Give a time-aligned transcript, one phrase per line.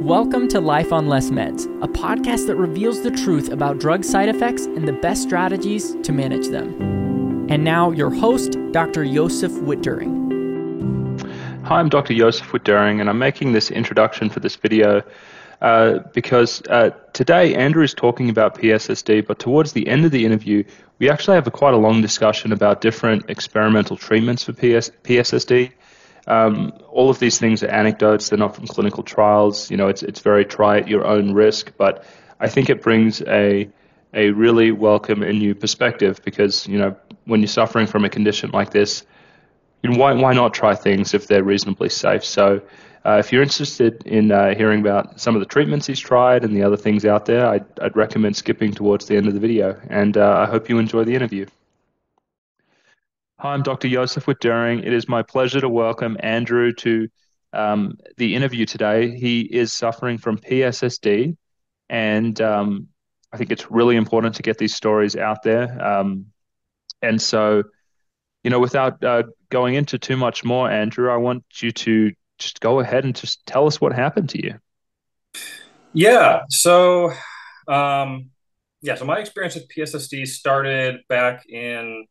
[0.00, 4.30] Welcome to Life on Less Meds, a podcast that reveals the truth about drug side
[4.30, 7.46] effects and the best strategies to manage them.
[7.50, 9.04] And now, your host, Dr.
[9.04, 11.20] Josef Witt-Doerring.
[11.64, 12.14] Hi, I'm Dr.
[12.14, 15.02] Josef Witt-Doerring, and I'm making this introduction for this video
[15.60, 20.24] uh, because uh, today Andrew is talking about PSSD, but towards the end of the
[20.24, 20.64] interview,
[20.98, 25.72] we actually have a quite a long discussion about different experimental treatments for PS- PSSD
[26.30, 29.70] um, all of these things are anecdotes; they're not from clinical trials.
[29.70, 31.72] You know, it's it's very try at your own risk.
[31.76, 32.04] But
[32.38, 33.68] I think it brings a
[34.14, 38.50] a really welcome and new perspective because you know when you're suffering from a condition
[38.52, 39.04] like this,
[39.82, 42.24] you know, why why not try things if they're reasonably safe?
[42.24, 42.62] So.
[43.02, 46.54] Uh, if you're interested in uh, hearing about some of the treatments he's tried and
[46.54, 49.80] the other things out there, I'd, I'd recommend skipping towards the end of the video.
[49.88, 51.46] And uh, I hope you enjoy the interview.
[53.40, 53.88] Hi, I'm Dr.
[53.88, 54.80] Josef Witt-Doerring.
[54.80, 57.08] It is my pleasure to welcome Andrew to
[57.54, 59.16] um, the interview today.
[59.16, 61.38] He is suffering from PSSD,
[61.88, 62.88] and um,
[63.32, 65.82] I think it's really important to get these stories out there.
[65.82, 66.26] Um,
[67.00, 67.62] and so,
[68.44, 72.60] you know, without uh, going into too much more, Andrew, I want you to just
[72.60, 74.58] go ahead and just tell us what happened to you.
[75.94, 76.42] Yeah.
[76.50, 77.14] So,
[77.66, 78.32] um,
[78.82, 78.96] yeah.
[78.96, 82.04] So my experience with PSSD started back in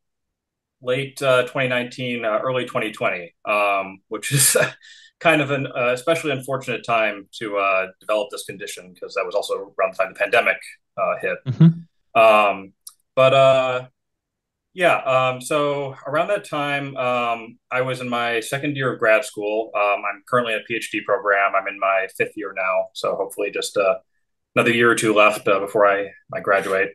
[0.81, 4.55] late uh, 2019, uh, early 2020, um, which is
[5.19, 9.36] kind of an uh, especially unfortunate time to uh, develop this condition because that was
[9.36, 10.58] also around the time the pandemic
[10.97, 11.38] uh, hit.
[11.47, 12.19] Mm-hmm.
[12.19, 12.73] Um,
[13.16, 13.88] but uh,
[14.73, 19.25] yeah, um, so around that time, um, I was in my second year of grad
[19.25, 19.71] school.
[19.75, 21.53] Um, I'm currently in a PhD program.
[21.55, 23.77] I'm in my fifth year now, so hopefully just
[24.55, 26.91] another year or two left before I, I graduate.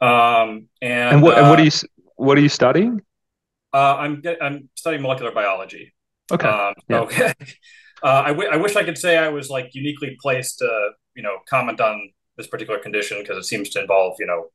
[0.00, 1.70] Um, and, and what, and what are you
[2.22, 3.02] what are you studying?
[3.74, 5.92] Uh, I'm I'm studying molecular biology.
[6.30, 6.48] Okay.
[6.48, 7.06] Um, yeah.
[7.08, 7.32] So,
[8.04, 11.22] uh, I, w- I wish I could say I was like uniquely placed to you
[11.22, 14.50] know comment on this particular condition because it seems to involve you know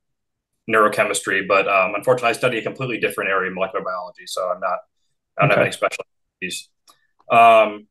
[0.70, 4.60] neurochemistry, but um, unfortunately, I study a completely different area of molecular biology, so I'm
[4.62, 4.80] not
[5.38, 5.60] I don't okay.
[5.60, 6.70] have any specialties.
[7.30, 7.88] Um,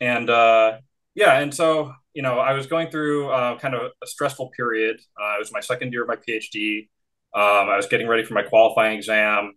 [0.00, 0.78] and uh,
[1.14, 5.00] yeah, and so you know, I was going through uh, kind of a stressful period.
[5.20, 6.88] Uh, it was my second year of my PhD.
[7.34, 9.54] Um, I was getting ready for my qualifying exam.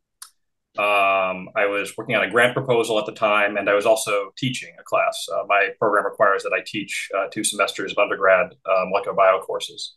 [0.77, 4.31] Um, I was working on a grant proposal at the time, and I was also
[4.37, 5.27] teaching a class.
[5.33, 9.39] Uh, my program requires that I teach uh, two semesters of undergrad uh, molecular bio
[9.39, 9.95] courses.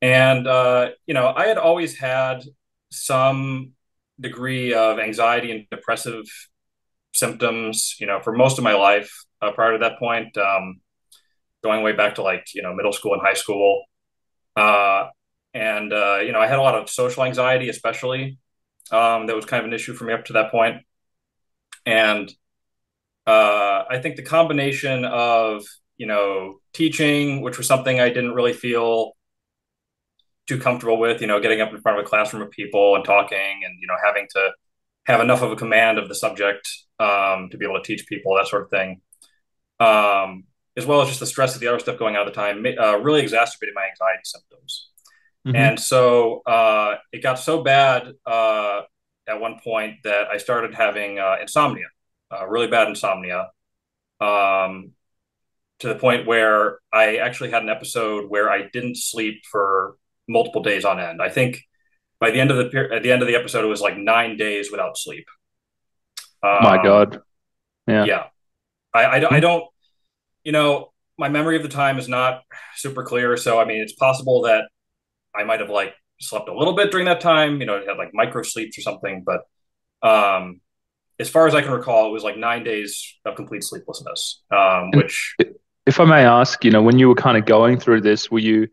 [0.00, 2.42] And, uh, you know, I had always had
[2.90, 3.72] some
[4.18, 6.24] degree of anxiety and depressive
[7.12, 10.80] symptoms, you know, for most of my life uh, prior to that point, um,
[11.62, 13.84] going way back to like, you know, middle school and high school.
[15.54, 15.92] Uh, and,
[16.26, 18.38] you know, I had a lot of social anxiety, especially
[18.90, 20.82] um, that was kind of an issue for me up to that point.
[21.86, 22.32] And
[23.26, 25.64] uh, I think the combination of
[25.96, 29.12] you know teaching, which was something I didn't really feel
[30.48, 33.04] too comfortable with, you know, getting up in front of a classroom of people and
[33.04, 34.50] talking, and you know, having to
[35.06, 36.68] have enough of a command of the subject
[37.00, 39.00] um, to be able to teach people that sort of thing,
[39.80, 40.44] um,
[40.76, 42.64] as well as just the stress of the other stuff going on at the time,
[42.78, 44.91] uh, really exacerbated my anxiety symptoms.
[45.46, 45.56] Mm-hmm.
[45.56, 48.82] And so uh, it got so bad uh,
[49.26, 51.86] at one point that I started having uh, insomnia,
[52.30, 53.50] uh, really bad insomnia,
[54.20, 54.92] um,
[55.80, 59.96] to the point where I actually had an episode where I didn't sleep for
[60.28, 61.20] multiple days on end.
[61.20, 61.60] I think
[62.20, 64.36] by the end of the at the end of the episode, it was like nine
[64.36, 65.26] days without sleep.
[66.40, 67.20] Um, My God,
[67.88, 68.24] yeah, yeah.
[68.94, 69.64] I, I, I don't,
[70.44, 72.42] you know, my memory of the time is not
[72.76, 73.36] super clear.
[73.36, 74.68] So I mean, it's possible that
[75.34, 77.60] I might have like slept a little bit during that time.
[77.60, 79.24] You know, had like micro sleeps or something.
[79.24, 79.42] But
[80.06, 80.60] um,
[81.18, 84.42] as far as I can recall, it was like nine days of complete sleeplessness.
[84.50, 85.36] Um, which,
[85.86, 88.38] if I may ask, you know, when you were kind of going through this, were
[88.38, 88.68] you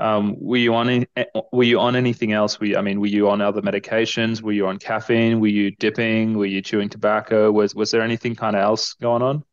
[0.00, 1.06] um, were you on any,
[1.52, 2.60] were you on anything else?
[2.60, 4.40] Were you, I mean, were you on other medications?
[4.40, 5.40] Were you on caffeine?
[5.40, 6.38] Were you dipping?
[6.38, 7.50] Were you chewing tobacco?
[7.50, 9.44] Was was there anything kind of else going on?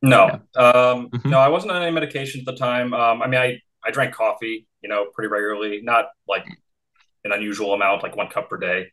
[0.00, 0.60] No, yeah.
[0.60, 1.30] um, mm-hmm.
[1.30, 2.92] no, I wasn't on any medication at the time.
[2.92, 6.46] Um, I mean, I I drank coffee, you know, pretty regularly, not like
[7.24, 8.88] an unusual amount, like one cup per day.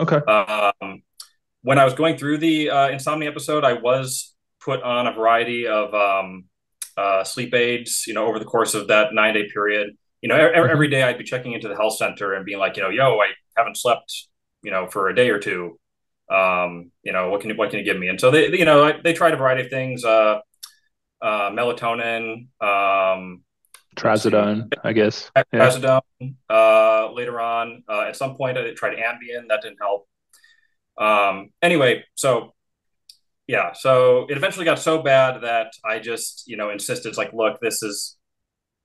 [0.00, 0.16] Okay.
[0.16, 1.02] Um,
[1.62, 5.66] when I was going through the uh, insomnia episode, I was put on a variety
[5.66, 6.44] of um,
[6.96, 9.96] uh, sleep aids, you know, over the course of that nine day period.
[10.22, 12.76] You know, every, every day I'd be checking into the health center and being like,
[12.76, 14.28] you know, yo, I haven't slept,
[14.62, 15.78] you know, for a day or two.
[16.30, 18.08] Um, you know, what can you, what can you give me?
[18.08, 20.40] And so they, you know, they tried a variety of things, uh,
[21.22, 23.42] uh melatonin, um,
[23.96, 25.30] trazodone, I guess.
[25.52, 26.00] Trazodone.
[26.20, 26.28] Yeah.
[26.48, 29.48] Uh, later on, uh, at some point, I tried Ambien.
[29.48, 30.08] That didn't help.
[30.98, 32.54] Um, anyway, so
[33.46, 37.60] yeah, so it eventually got so bad that I just, you know, insisted, like, look,
[37.60, 38.16] this is,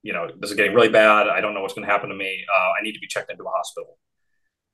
[0.04, 1.28] you know, this is getting really bad.
[1.28, 2.44] I don't know what's going to happen to me.
[2.54, 3.98] Uh, I need to be checked into a hospital.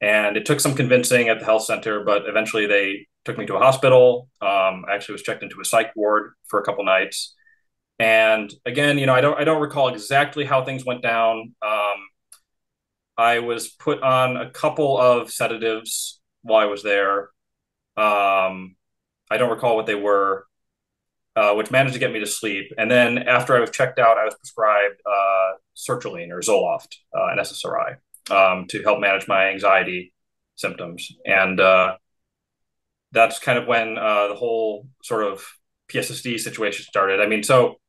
[0.02, 3.56] And it took some convincing at the health center, but eventually they took me to
[3.56, 4.30] a hospital.
[4.42, 7.34] Um, I actually was checked into a psych ward for a couple nights.
[8.00, 11.54] And again, you know, I don't, I don't recall exactly how things went down.
[11.62, 12.08] Um,
[13.18, 17.30] I was put on a couple of sedatives while I was there.
[17.98, 18.76] Um,
[19.30, 20.46] I don't recall what they were,
[21.36, 22.72] uh, which managed to get me to sleep.
[22.78, 27.28] And then after I was checked out, I was prescribed uh, sertraline or Zoloft, uh,
[27.32, 27.98] an SSRI,
[28.30, 30.14] um, to help manage my anxiety
[30.56, 31.12] symptoms.
[31.26, 31.98] And uh,
[33.12, 35.44] that's kind of when uh, the whole sort of
[35.90, 37.20] PSSD situation started.
[37.20, 37.80] I mean, so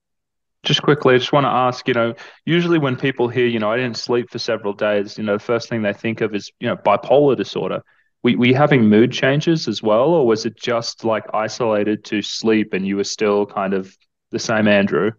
[0.69, 3.73] just quickly, I just want to ask, you know, usually when people hear, you know,
[3.73, 6.53] I didn't sleep for several days, you know, the first thing they think of is,
[6.61, 7.83] you know, bipolar disorder
[8.23, 12.23] were, were you having mood changes as well, or was it just like isolated to
[12.23, 13.97] sleep and you were still kind of
[14.31, 15.13] the same Andrew?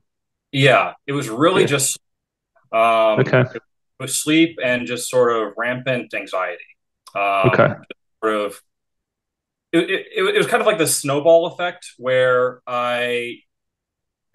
[0.51, 1.67] Yeah, it was really yeah.
[1.67, 1.99] just
[2.71, 3.41] um, okay.
[3.41, 3.61] It
[3.99, 6.63] was sleep and just sort of rampant anxiety.
[7.15, 7.73] Um, okay.
[8.23, 8.61] Sort of.
[9.71, 13.39] It, it, it was kind of like the snowball effect where I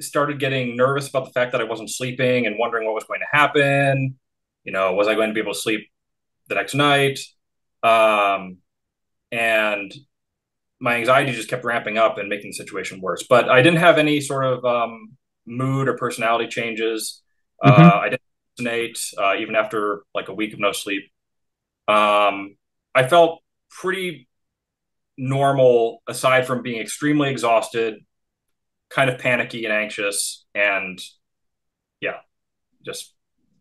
[0.01, 3.21] started getting nervous about the fact that I wasn't sleeping and wondering what was going
[3.21, 4.19] to happen.
[4.65, 5.89] You know, was I going to be able to sleep
[6.49, 7.19] the next night?
[7.83, 8.59] Um,
[9.31, 9.93] and
[10.81, 13.25] my anxiety just kept ramping up and making the situation worse.
[13.29, 17.23] But I didn't have any sort of um, mood or personality changes.
[17.63, 17.83] Uh, mm-hmm.
[17.83, 18.23] Uh, I didn't
[18.59, 21.05] hallucinate uh, even after like a week of no sleep.
[21.89, 22.57] Um,
[22.95, 24.29] I felt pretty
[25.17, 28.05] normal aside from being extremely exhausted,
[28.91, 31.01] kind of panicky and anxious, and
[32.01, 32.19] yeah,
[32.85, 33.15] just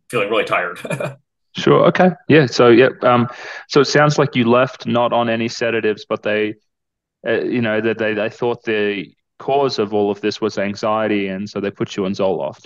[0.10, 0.80] feeling really tired.
[1.56, 1.86] Sure.
[1.86, 2.10] Okay.
[2.28, 2.48] Yeah.
[2.48, 2.90] So yeah.
[3.04, 3.30] Um.
[3.68, 6.56] So it sounds like you left not on any sedatives, but they,
[7.28, 11.28] uh, you know, that they they thought the cause of all of this was anxiety,
[11.28, 12.66] and so they put you on Zoloft.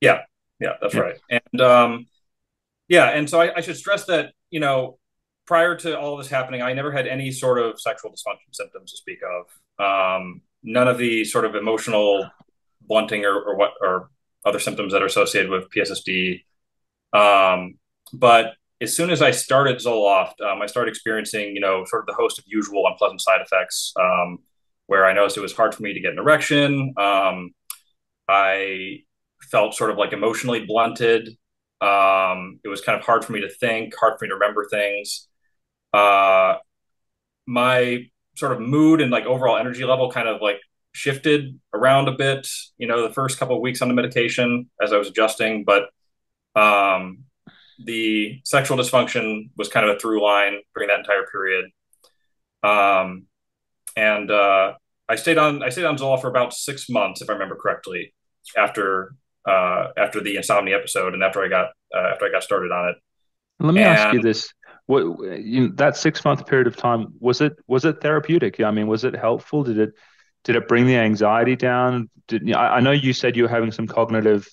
[0.00, 0.22] Yeah.
[0.58, 0.72] Yeah.
[0.80, 1.00] That's yeah.
[1.00, 1.18] right.
[1.30, 2.06] And um,
[2.88, 3.10] yeah.
[3.10, 4.98] And so I, I should stress that you know,
[5.48, 8.98] prior to all this happening, I never had any sort of sexual dysfunction symptoms to
[8.98, 9.46] speak of.
[9.82, 12.30] Um, none of the sort of emotional
[12.82, 14.10] blunting or, or what or
[14.44, 16.42] other symptoms that are associated with PSSD.
[17.14, 17.78] Um,
[18.12, 18.52] but
[18.82, 22.22] as soon as I started Zoloft, um, I started experiencing, you know, sort of the
[22.22, 24.40] host of usual unpleasant side effects, um,
[24.86, 26.92] where I noticed it was hard for me to get an erection.
[26.98, 27.54] Um,
[28.28, 28.98] I
[29.40, 31.30] felt sort of like emotionally blunted.
[31.80, 34.68] Um, it was kind of hard for me to think, hard for me to remember
[34.70, 35.28] things.
[35.92, 36.56] Uh,
[37.46, 38.06] my
[38.36, 40.60] sort of mood and like overall energy level kind of like
[40.92, 42.46] shifted around a bit,
[42.76, 45.88] you know, the first couple of weeks on the medication as I was adjusting, but
[46.54, 47.24] um,
[47.84, 51.66] the sexual dysfunction was kind of a through line during that entire period.
[52.62, 53.26] Um,
[53.96, 54.74] and uh,
[55.08, 58.14] I stayed on I stayed on Zoloft for about six months, if I remember correctly,
[58.56, 59.14] after
[59.46, 62.90] uh, after the insomnia episode and after I got uh, after I got started on
[62.90, 62.96] it.
[63.60, 64.52] Let me and, ask you this:
[64.88, 65.02] what
[65.40, 68.60] you know, that six month period of time was it was it therapeutic?
[68.60, 69.62] I mean, was it helpful?
[69.62, 69.94] Did it
[70.44, 72.10] did it bring the anxiety down?
[72.26, 74.48] Did I, I know you said you were having some cognitive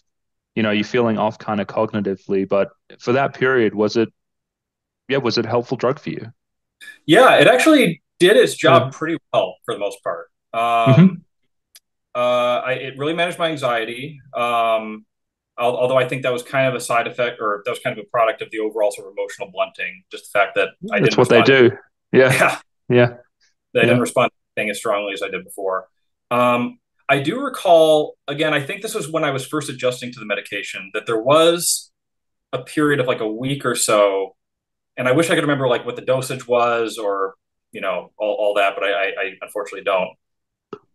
[0.55, 4.09] you know you're feeling off kind of cognitively but for that period was it
[5.07, 6.31] yeah was it a helpful drug for you
[7.05, 8.97] yeah it actually did its job yeah.
[8.97, 11.13] pretty well for the most part um, mm-hmm.
[12.15, 15.05] uh, I, it really managed my anxiety um,
[15.57, 18.03] although I think that was kind of a side effect, or that was kind of
[18.03, 20.03] a product of the overall sort of emotional blunting.
[20.11, 21.03] Just the fact that I didn't.
[21.03, 21.71] that's what they do.
[22.11, 23.07] Yeah, yeah, yeah.
[23.73, 23.85] They yeah.
[23.87, 25.87] didn't respond to anything as strongly as I did before.
[26.31, 30.19] Um, I do recall, again, I think this was when I was first adjusting to
[30.19, 31.91] the medication, that there was
[32.51, 34.35] a period of like a week or so.
[34.97, 37.35] And I wish I could remember like what the dosage was or,
[37.71, 40.09] you know, all, all that, but I, I, I unfortunately don't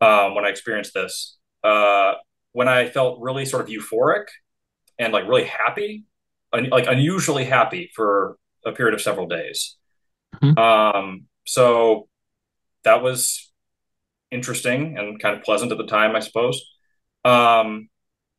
[0.00, 1.36] um, when I experienced this.
[1.62, 2.14] Uh,
[2.52, 4.24] when I felt really sort of euphoric
[5.00, 6.04] and like really happy,
[6.52, 9.76] un- like unusually happy for a period of several days.
[10.36, 10.58] Mm-hmm.
[10.58, 12.08] Um, so
[12.84, 13.50] that was
[14.30, 16.62] interesting and kind of pleasant at the time, I suppose.
[17.24, 17.88] Um,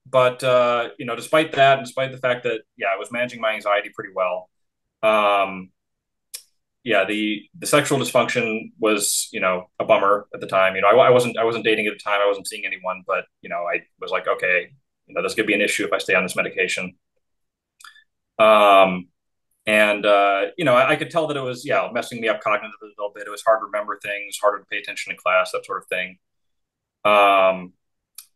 [0.05, 3.51] but uh, you know, despite that, despite the fact that yeah, I was managing my
[3.51, 4.49] anxiety pretty well.
[5.03, 5.71] Um,
[6.83, 10.75] yeah, the the sexual dysfunction was you know a bummer at the time.
[10.75, 12.19] You know, I, I wasn't I wasn't dating at the time.
[12.21, 14.71] I wasn't seeing anyone, but you know, I was like, okay,
[15.11, 16.93] you know, this could be an issue if I stay on this medication.
[18.39, 19.09] Um,
[19.65, 22.41] and uh, you know, I, I, could tell that it was yeah messing me up
[22.41, 23.27] cognitively a little bit.
[23.27, 25.87] It was hard to remember things, harder to pay attention in class, that sort of
[25.87, 26.17] thing.
[27.05, 27.73] Um,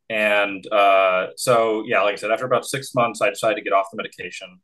[0.10, 3.74] and uh, so yeah, like I said, after about six months, I decided to get
[3.74, 4.60] off the medication,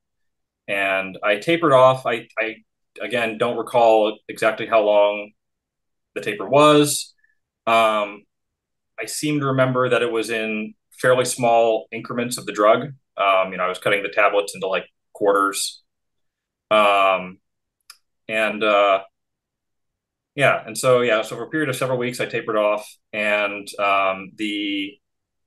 [0.67, 2.05] and I tapered off.
[2.05, 2.57] I, I
[3.01, 5.31] again don't recall exactly how long
[6.13, 7.15] the taper was.
[7.65, 8.23] Um,
[8.99, 12.93] I seem to remember that it was in fairly small increments of the drug.
[13.17, 15.81] Um, you know, I was cutting the tablets into like quarters.
[16.69, 17.39] Um,
[18.27, 19.01] and uh,
[20.35, 23.67] yeah, and so yeah, so for a period of several weeks, I tapered off, and
[23.79, 24.93] um, the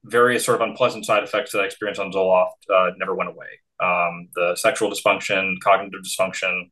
[0.04, 3.46] various sort of unpleasant side effects that I experienced on Zoloft uh, never went away.
[3.82, 6.70] Um, the sexual dysfunction, cognitive dysfunction,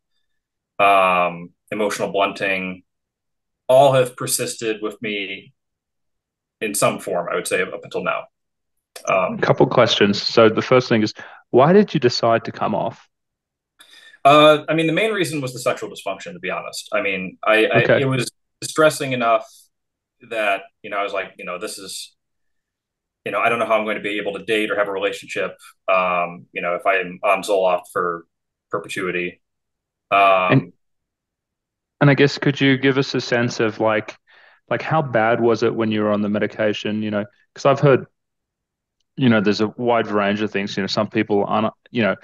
[0.79, 2.83] um, emotional blunting,
[3.69, 5.55] all have persisted with me
[6.61, 7.29] in some form.
[7.33, 8.25] I would say up until now.
[9.09, 10.23] Um, a couple questions.
[10.23, 11.15] So the first thing is,
[11.51, 13.09] why did you decide to come off?
[14.25, 16.33] Uh, I mean, the main reason was the sexual dysfunction.
[16.33, 17.95] To be honest, I mean, I, okay.
[17.95, 18.31] I it was
[18.61, 19.47] distressing enough
[20.31, 22.15] that you know I was like, you know, this is,
[23.25, 24.89] you know, I don't know how I'm going to be able to date or have
[24.89, 25.57] a relationship.
[25.93, 28.27] Um, you know, if I'm on Zoloft for
[28.73, 29.41] perpetuity.
[30.11, 30.73] Um, and,
[32.01, 34.17] and I guess could you give us a sense of like,
[34.69, 37.03] like how bad was it when you were on the medication?
[37.03, 38.07] You know, because I've heard,
[39.17, 40.77] you know, there's a wide range of things.
[40.77, 42.17] You know, some people aren't, you know,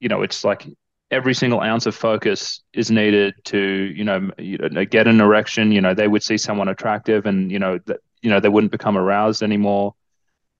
[0.00, 0.66] you know, it's like
[1.10, 5.72] every single ounce of focus is needed to you know, you know get an erection
[5.72, 8.72] you know they would see someone attractive and you know that you know they wouldn't
[8.72, 9.94] become aroused anymore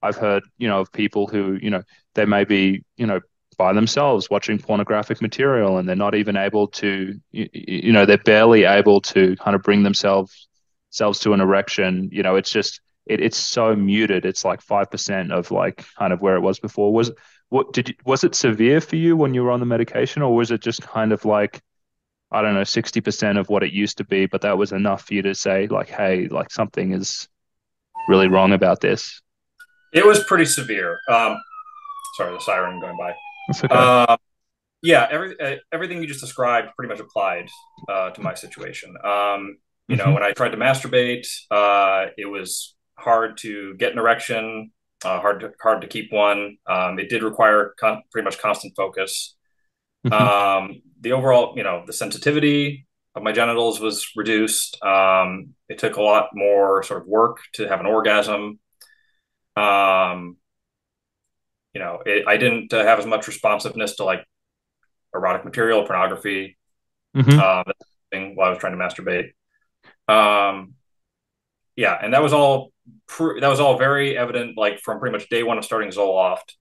[0.01, 1.83] i've heard you know of people who you know
[2.15, 3.19] they may be you know
[3.57, 8.17] by themselves watching pornographic material and they're not even able to you, you know they're
[8.17, 10.47] barely able to kind of bring themselves
[10.89, 15.31] themselves to an erection you know it's just it, it's so muted it's like 5%
[15.31, 17.11] of like kind of where it was before was
[17.49, 20.35] what did you, was it severe for you when you were on the medication, or
[20.35, 21.61] was it just kind of like
[22.31, 25.07] I don't know, sixty percent of what it used to be, but that was enough
[25.07, 27.27] for you to say like, hey, like something is
[28.07, 29.21] really wrong about this?
[29.93, 30.99] It was pretty severe.
[31.09, 31.37] Um,
[32.17, 33.15] sorry, the siren going by.
[33.47, 33.75] That's okay.
[33.75, 34.17] Uh,
[34.83, 37.49] yeah, every, uh, everything you just described pretty much applied
[37.89, 38.95] uh, to my situation.
[39.03, 40.13] Um, you know, mm-hmm.
[40.13, 44.71] when I tried to masturbate, uh, it was hard to get an erection
[45.03, 46.57] uh, hard to, hard to keep one.
[46.67, 49.35] Um, it did require con- pretty much constant focus.
[50.05, 50.13] Mm-hmm.
[50.13, 54.81] Um, the overall, you know, the sensitivity of my genitals was reduced.
[54.83, 58.59] Um, it took a lot more sort of work to have an orgasm.
[59.55, 60.37] Um,
[61.73, 64.25] you know, it, I didn't uh, have as much responsiveness to like
[65.13, 66.57] erotic material, pornography,
[67.15, 67.39] mm-hmm.
[67.39, 67.63] uh,
[68.35, 69.31] while I was trying to masturbate.
[70.07, 70.73] Um,
[71.75, 72.71] yeah, and that was all
[73.17, 76.53] that was all very evident, like from pretty much day one of starting Zoloft,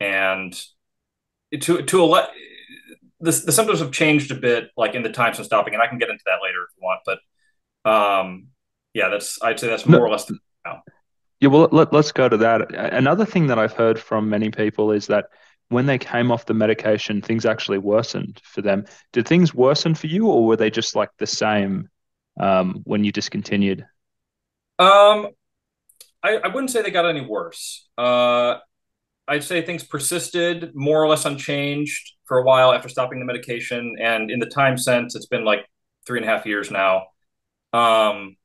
[0.00, 0.58] and
[1.60, 2.30] to to a le-
[3.20, 5.86] the the symptoms have changed a bit, like in the time since stopping, and I
[5.86, 7.00] can get into that later if you want.
[7.04, 8.48] But um,
[8.94, 10.06] yeah, that's I'd say that's more no.
[10.06, 10.82] or less the now.
[11.40, 12.74] Yeah, well, let, let's go to that.
[12.74, 15.26] Another thing that I've heard from many people is that
[15.68, 18.86] when they came off the medication, things actually worsened for them.
[19.12, 21.88] Did things worsen for you, or were they just like the same
[22.40, 23.86] um, when you discontinued?
[24.78, 25.28] Um,
[26.26, 27.88] I, I wouldn't say they got any worse.
[27.96, 28.56] Uh,
[29.28, 33.96] I'd say things persisted more or less unchanged for a while after stopping the medication,
[34.00, 35.60] and in the time since, it's been like
[36.04, 37.06] three and a half years now.
[37.72, 38.36] Um,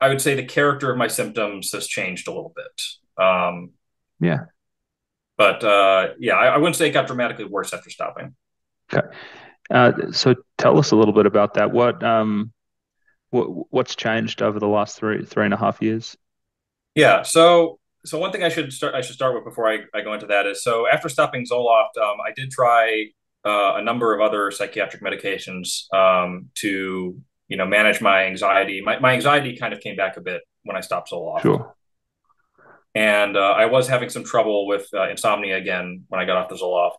[0.00, 3.24] I would say the character of my symptoms has changed a little bit.
[3.24, 3.70] Um,
[4.18, 4.46] yeah,
[5.36, 8.34] but uh, yeah, I, I, wouldn't say it got dramatically worse after stopping.
[8.92, 9.06] Okay,
[9.70, 11.70] uh, so tell us a little bit about that.
[11.70, 12.52] What um,
[13.30, 16.16] what what's changed over the last three three and a half years?
[16.94, 17.22] Yeah.
[17.22, 20.12] So so one thing I should start I should start with before I, I go
[20.14, 23.06] into that is so after stopping Zoloft, um, I did try
[23.44, 28.80] uh, a number of other psychiatric medications um, to you know manage my anxiety.
[28.84, 31.42] My my anxiety kind of came back a bit when I stopped Zoloft.
[31.42, 31.74] Sure.
[32.94, 36.50] And uh, I was having some trouble with uh, insomnia again when I got off
[36.50, 36.98] the Zoloft.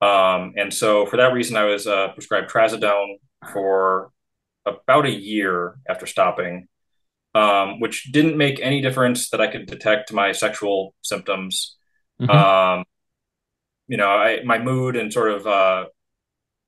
[0.00, 3.16] Um, and so for that reason, I was uh, prescribed trazodone
[3.52, 4.12] for
[4.64, 6.68] about a year after stopping
[7.34, 11.76] um, which didn't make any difference that I could detect my sexual symptoms.
[12.20, 12.30] Mm-hmm.
[12.30, 12.84] Um,
[13.86, 15.86] you know, I, my mood and sort of uh,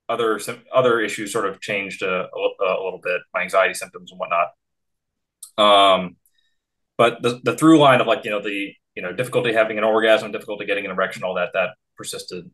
[0.08, 0.40] other
[0.74, 4.48] other issues sort of changed a, a, a, little bit, my anxiety symptoms and whatnot.
[5.58, 6.16] Um,
[6.96, 9.84] but the the through line of like you know the you know difficulty having an
[9.84, 12.50] orgasm, difficulty getting an erection, all that that persisted.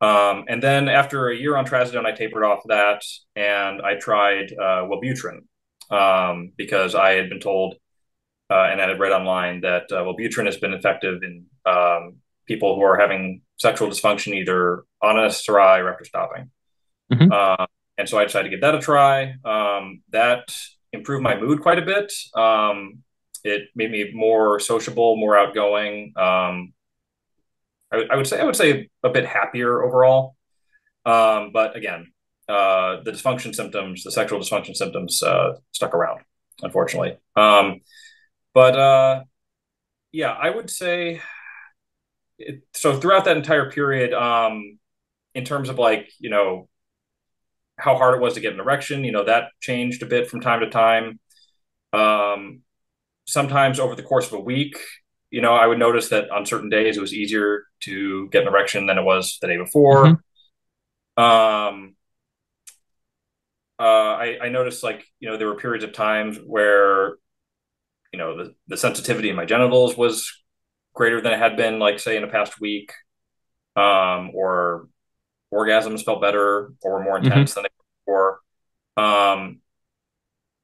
[0.00, 3.02] Um, and then after a year on trazodone, I tapered off that
[3.36, 5.40] and I tried uh, Wellbutrin,
[5.90, 7.76] um, because I had been told
[8.50, 12.76] uh, and I had read online that uh, Wellbutrin has been effective in um, people
[12.76, 16.50] who are having sexual dysfunction either on a SSRI or after stopping.
[17.12, 17.32] Mm-hmm.
[17.32, 19.34] Uh, and so I decided to give that a try.
[19.44, 20.56] Um, that
[20.92, 22.12] improved my mood quite a bit.
[22.34, 23.02] Um,
[23.44, 26.12] it made me more sociable, more outgoing.
[26.16, 26.72] Um,
[27.92, 30.36] I, I, would say I would say a bit happier overall.
[31.04, 32.12] Um, but again,
[32.48, 36.20] uh, the dysfunction symptoms, the sexual dysfunction symptoms, uh, stuck around,
[36.62, 37.16] unfortunately.
[37.36, 37.80] Um,
[38.52, 39.24] but uh,
[40.12, 41.20] yeah, I would say
[42.38, 42.98] it, so.
[42.98, 44.78] Throughout that entire period, um,
[45.34, 46.68] in terms of like you know
[47.76, 50.40] how hard it was to get an erection, you know that changed a bit from
[50.40, 51.18] time to time.
[51.92, 52.60] Um,
[53.26, 54.76] sometimes over the course of a week,
[55.30, 58.48] you know, I would notice that on certain days it was easier to get an
[58.48, 60.04] erection than it was the day before.
[60.04, 61.22] Mm-hmm.
[61.22, 61.96] Um,
[63.78, 67.16] uh, I, I noticed like you know there were periods of times where
[68.12, 70.42] you know the, the sensitivity in my genitals was
[70.94, 72.92] greater than it had been like say in the past week
[73.76, 74.88] um, or
[75.52, 77.62] orgasms felt better or were more intense mm-hmm.
[77.62, 78.40] than they were
[78.96, 79.04] before.
[79.04, 79.60] Um,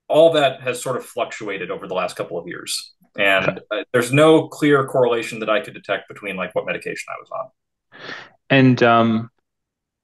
[0.08, 2.94] all that has sort of fluctuated over the last couple of years.
[3.18, 7.20] And uh, there's no clear correlation that i could detect between like what medication i
[7.20, 8.02] was on.
[8.48, 9.30] And um,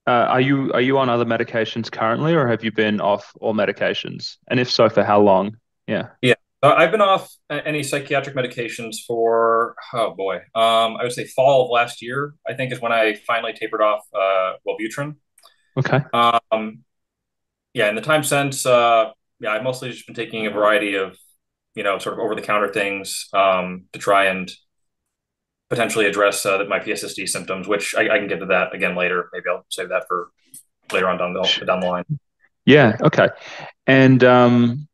[0.06, 3.54] uh, are you are you on other medications currently or have you been off all
[3.54, 8.34] medications and if so for how long yeah yeah uh, I've been off any psychiatric
[8.34, 12.34] medications for oh boy, um, I would say fall of last year.
[12.48, 15.16] I think is when I finally tapered off uh, Wellbutrin.
[15.76, 16.00] Okay.
[16.12, 16.82] Um,
[17.74, 21.18] yeah, in the time since, uh, yeah, I've mostly just been taking a variety of,
[21.74, 24.50] you know, sort of over the counter things um, to try and
[25.68, 29.28] potentially address uh, my PSSD symptoms, which I, I, can get to that again later.
[29.32, 30.30] Maybe I'll save that for
[30.92, 32.04] later on down the down the line.
[32.64, 32.96] Yeah.
[33.00, 33.28] Okay.
[33.86, 34.88] And um,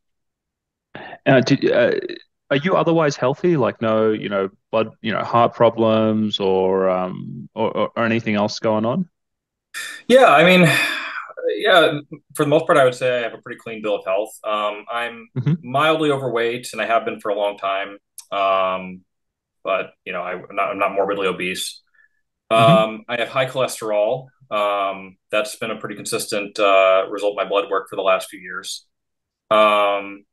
[1.26, 1.92] uh, did, uh,
[2.50, 3.56] are you otherwise healthy?
[3.56, 8.58] Like no, you know, blood, you know, heart problems or um or, or anything else
[8.58, 9.08] going on?
[10.06, 10.68] Yeah, I mean,
[11.56, 12.00] yeah,
[12.34, 14.38] for the most part, I would say I have a pretty clean bill of health.
[14.44, 15.54] Um, I'm mm-hmm.
[15.62, 17.98] mildly overweight, and I have been for a long time.
[18.30, 19.00] Um,
[19.64, 21.82] but you know, I, am not, I'm not morbidly obese.
[22.50, 22.84] Mm-hmm.
[22.84, 24.28] Um, I have high cholesterol.
[24.50, 28.28] Um, that's been a pretty consistent uh, result of my blood work for the last
[28.28, 28.86] few years.
[29.50, 30.24] Um,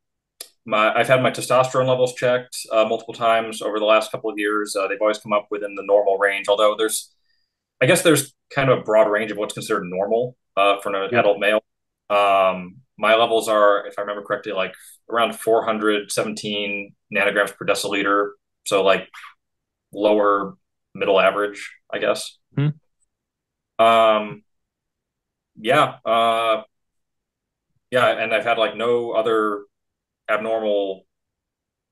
[0.66, 4.38] my I've had my testosterone levels checked uh, multiple times over the last couple of
[4.38, 4.76] years.
[4.76, 7.12] Uh, they've always come up within the normal range, although there's,
[7.80, 11.08] I guess there's kind of a broad range of what's considered normal uh, for an
[11.12, 11.20] yeah.
[11.20, 11.60] adult male.
[12.10, 14.74] Um, my levels are, if I remember correctly, like
[15.10, 18.30] around 417 nanograms per deciliter,
[18.64, 19.08] so like
[19.92, 20.54] lower
[20.94, 22.38] middle average, I guess.
[22.54, 22.68] Hmm.
[23.78, 24.42] Um,
[25.58, 26.62] yeah, uh,
[27.90, 29.64] yeah, and I've had like no other
[30.28, 31.06] abnormal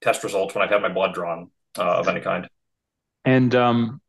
[0.00, 2.48] test results when I've had my blood drawn uh, of any kind.
[3.24, 4.00] And um,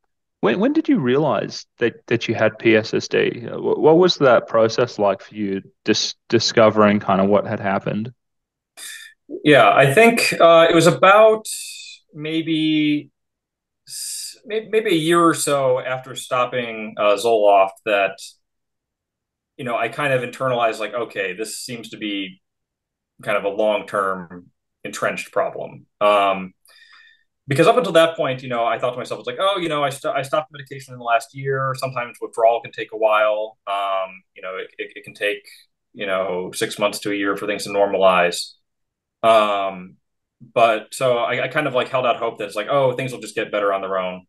[0.42, 3.60] when when did you realize that that you had PSSD?
[3.60, 8.14] What was that process like for you, dis- discovering kind of what had happened?
[9.44, 11.46] Yeah, I think uh, it was about
[12.14, 13.12] maybe
[14.46, 18.18] maybe a year or so after stopping uh, Zoloft that
[19.58, 22.42] you know I kind of internalized like, okay, this seems to be
[23.24, 24.48] kind of a long term
[24.84, 25.86] entrenched problem.
[26.02, 26.54] Um,
[27.48, 29.70] because up until that point, you know, I thought to myself, it's like, oh, you
[29.70, 31.74] know, I, st- I stopped medication in the last year.
[31.78, 33.58] Sometimes withdrawal can take a while.
[33.66, 35.50] Um, you know, it, it, it, can take,
[35.92, 38.52] you know, six months to a year for things to normalize.
[39.24, 39.96] Um,
[40.42, 43.12] but so I, I kind of like held out hope that it's like, oh, things
[43.12, 44.26] will just get better on their own.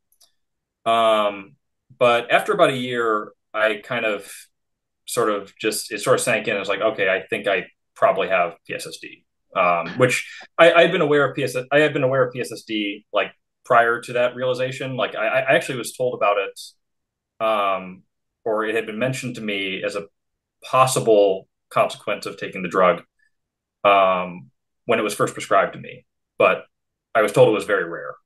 [0.85, 1.57] Um,
[1.99, 4.31] but after about a year, I kind of
[5.07, 6.57] sort of just, it sort of sank in.
[6.57, 9.25] It's like, okay, I think I probably have PSSD,
[9.57, 11.65] um, which I, I've been aware of PSS.
[11.71, 13.33] I had been aware of PSSD like
[13.65, 14.97] prior to that realization.
[14.97, 18.03] Like I, I actually was told about it, um,
[18.45, 20.07] or it had been mentioned to me as a
[20.65, 23.03] possible consequence of taking the drug
[23.85, 24.50] um,
[24.91, 26.05] when it was first prescribed to me.
[26.37, 26.65] But
[27.15, 28.17] I was told it was very rare.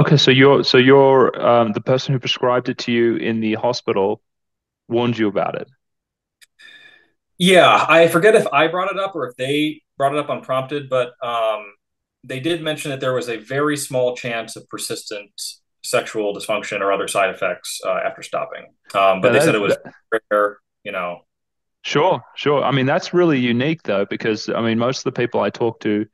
[0.00, 3.54] Okay, so you're so you're um, the person who prescribed it to you in the
[3.54, 4.20] hospital
[4.88, 5.68] warned you about it.
[7.38, 10.88] Yeah, I forget if I brought it up or if they brought it up unprompted,
[10.88, 11.62] but um,
[12.24, 15.30] they did mention that there was a very small chance of persistent
[15.84, 18.64] sexual dysfunction or other side effects uh, after stopping.
[18.92, 19.76] Um, but they said it was
[20.10, 21.20] rare, you know.
[21.84, 22.64] Sure, sure.
[22.64, 25.80] I mean, that's really unique though, because I mean, most of the people I talk
[25.80, 26.06] to, you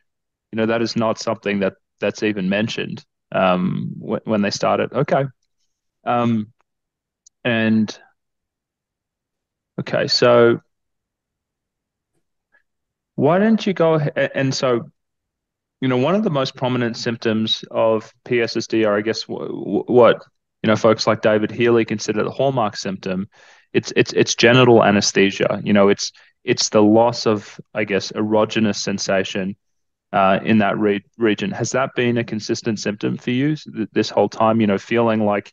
[0.57, 4.93] know, that is not something that that's even mentioned um, when, when they started.
[4.93, 5.25] Okay.
[6.05, 6.53] Um,
[7.45, 7.99] and
[9.79, 10.61] okay, so
[13.15, 14.91] why don't you go ahead and so
[15.81, 20.23] you know one of the most prominent symptoms of PSSD are I guess what
[20.63, 23.29] you know folks like David Healy consider the hallmark symptom
[23.73, 25.61] it's it's it's genital anesthesia.
[25.63, 26.13] You know it's
[26.45, 29.57] it's the loss of I guess erogenous sensation
[30.13, 31.51] uh, in that re- region.
[31.53, 33.57] Has that been a consistent symptom for you
[33.93, 34.61] this whole time?
[34.61, 35.53] You know feeling like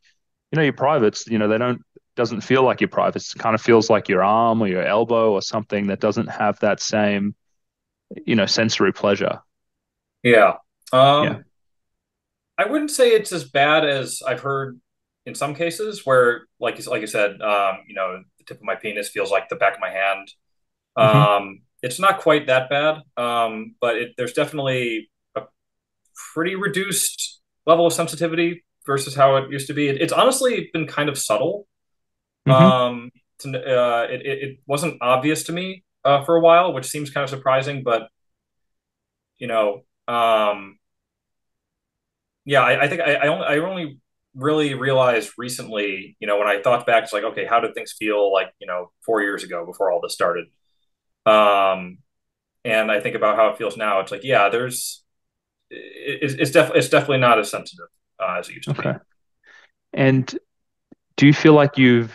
[0.51, 1.81] you know your privates you know they don't
[2.15, 3.35] doesn't feel like your privates.
[3.35, 6.59] It kind of feels like your arm or your elbow or something that doesn't have
[6.59, 7.35] that same
[8.25, 9.39] you know sensory pleasure.
[10.23, 10.55] Yeah.
[10.91, 11.37] Um, yeah.
[12.57, 14.79] I wouldn't say it's as bad as I've heard
[15.27, 18.75] in some cases, where like like you said, um, you know, the tip of my
[18.75, 20.31] penis feels like the back of my hand.
[20.97, 21.17] Mm-hmm.
[21.17, 25.41] Um, it's not quite that bad, um, but it, there's definitely a
[26.33, 29.89] pretty reduced level of sensitivity versus how it used to be.
[29.89, 31.67] It, it's honestly been kind of subtle.
[32.47, 32.63] Mm-hmm.
[32.63, 33.11] Um,
[33.45, 37.29] uh, it, it, wasn't obvious to me uh, for a while, which seems kind of
[37.29, 37.83] surprising.
[37.83, 38.07] But
[39.37, 40.79] you know, um,
[42.45, 43.99] yeah, I, I think I, I, only I only
[44.37, 47.93] really realized recently, you know, when I thought back, it's like, okay, how did things
[47.97, 50.45] feel like, you know, four years ago before all this started?
[51.25, 51.97] Um,
[52.63, 53.99] and I think about how it feels now.
[53.99, 55.03] It's like, yeah, there's,
[55.69, 57.87] it, it's definitely, it's definitely not as sensitive
[58.19, 58.91] uh, as it used to okay.
[58.93, 58.97] be.
[59.93, 60.39] And
[61.15, 62.13] do you feel like you've,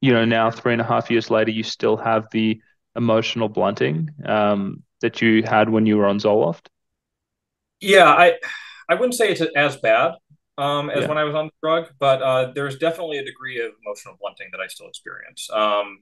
[0.00, 2.60] you know, now three and a half years later, you still have the
[2.96, 6.66] emotional blunting um, that you had when you were on Zoloft?
[7.80, 8.34] Yeah, I,
[8.88, 10.12] I wouldn't say it's as bad
[10.60, 11.08] um, as yeah.
[11.08, 14.48] when I was on the drug, but uh, there's definitely a degree of emotional blunting
[14.52, 15.48] that I still experience.
[15.50, 16.00] Um,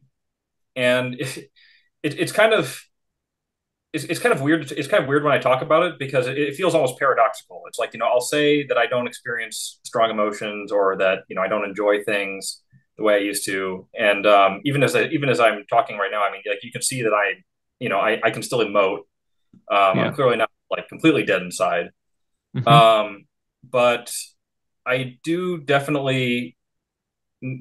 [0.75, 1.37] and it,
[2.03, 2.83] it, it's kind of
[3.93, 4.71] it's, it's kind of weird.
[4.73, 7.63] It's kind of weird when I talk about it because it, it, feels almost paradoxical.
[7.69, 11.37] It's like you know I'll say that I don't experience strong emotions or that you
[11.37, 12.63] know I don't enjoy things
[12.97, 16.11] the way I used to, and um, even as I, even as I'm talking right
[16.11, 17.43] now, I mean like you can see that I
[17.79, 18.99] you know I, I can still emote.
[19.71, 20.07] Um, yeah.
[20.07, 21.91] I'm clearly not like completely dead inside.
[22.55, 22.69] Mm-hmm.
[22.69, 23.25] Um,
[23.65, 24.13] but
[24.89, 26.57] I do definitely,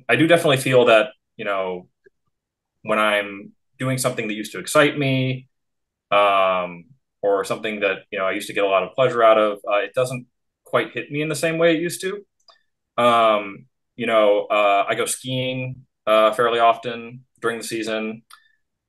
[0.10, 1.88] I do definitely feel that you know
[2.84, 5.48] when I'm doing something that used to excite me,
[6.12, 6.86] um,
[7.22, 9.60] or something that you know I used to get a lot of pleasure out of,
[9.70, 10.28] uh, it doesn't
[10.66, 12.26] quite hit me in the same way it used to.
[13.04, 18.24] Um, you know, uh, I go skiing uh, fairly often during the season.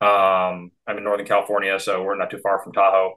[0.01, 3.15] Um, I'm in Northern California, so we're not too far from Tahoe.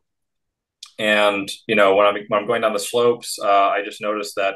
[1.00, 4.36] And you know, when I'm when I'm going down the slopes, uh, I just noticed
[4.36, 4.56] that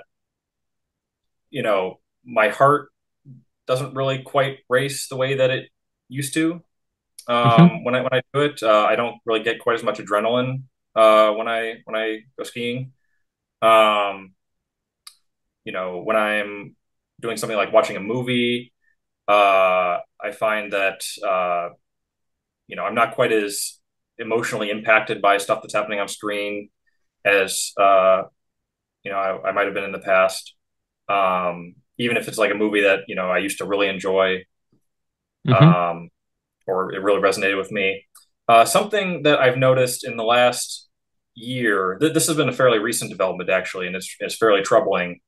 [1.56, 2.90] you know, my heart
[3.66, 5.70] doesn't really quite race the way that it
[6.10, 6.62] used to.
[7.30, 7.84] Um, mm-hmm.
[7.86, 10.64] When I when I do it, uh, I don't really get quite as much adrenaline
[10.96, 12.92] uh, when I when I go skiing.
[13.62, 14.34] Um,
[15.64, 16.76] you know, when I'm
[17.22, 18.74] doing something like watching a movie,
[19.30, 21.70] uh, I find that uh,
[22.68, 23.80] you know I'm not quite as
[24.18, 26.70] emotionally impacted by stuff that's happening on screen
[27.24, 28.24] as uh,
[29.06, 30.55] you know I, I might have been in the past
[31.10, 34.44] um, even if it's like a movie that you know I used to really enjoy,
[35.48, 35.54] mm-hmm.
[35.54, 36.10] um,
[36.68, 38.06] or it really resonated with me.
[38.48, 40.88] Uh, something that I've noticed in the last
[41.34, 45.20] year, th- this has been a fairly recent development actually, and it's it's fairly troubling,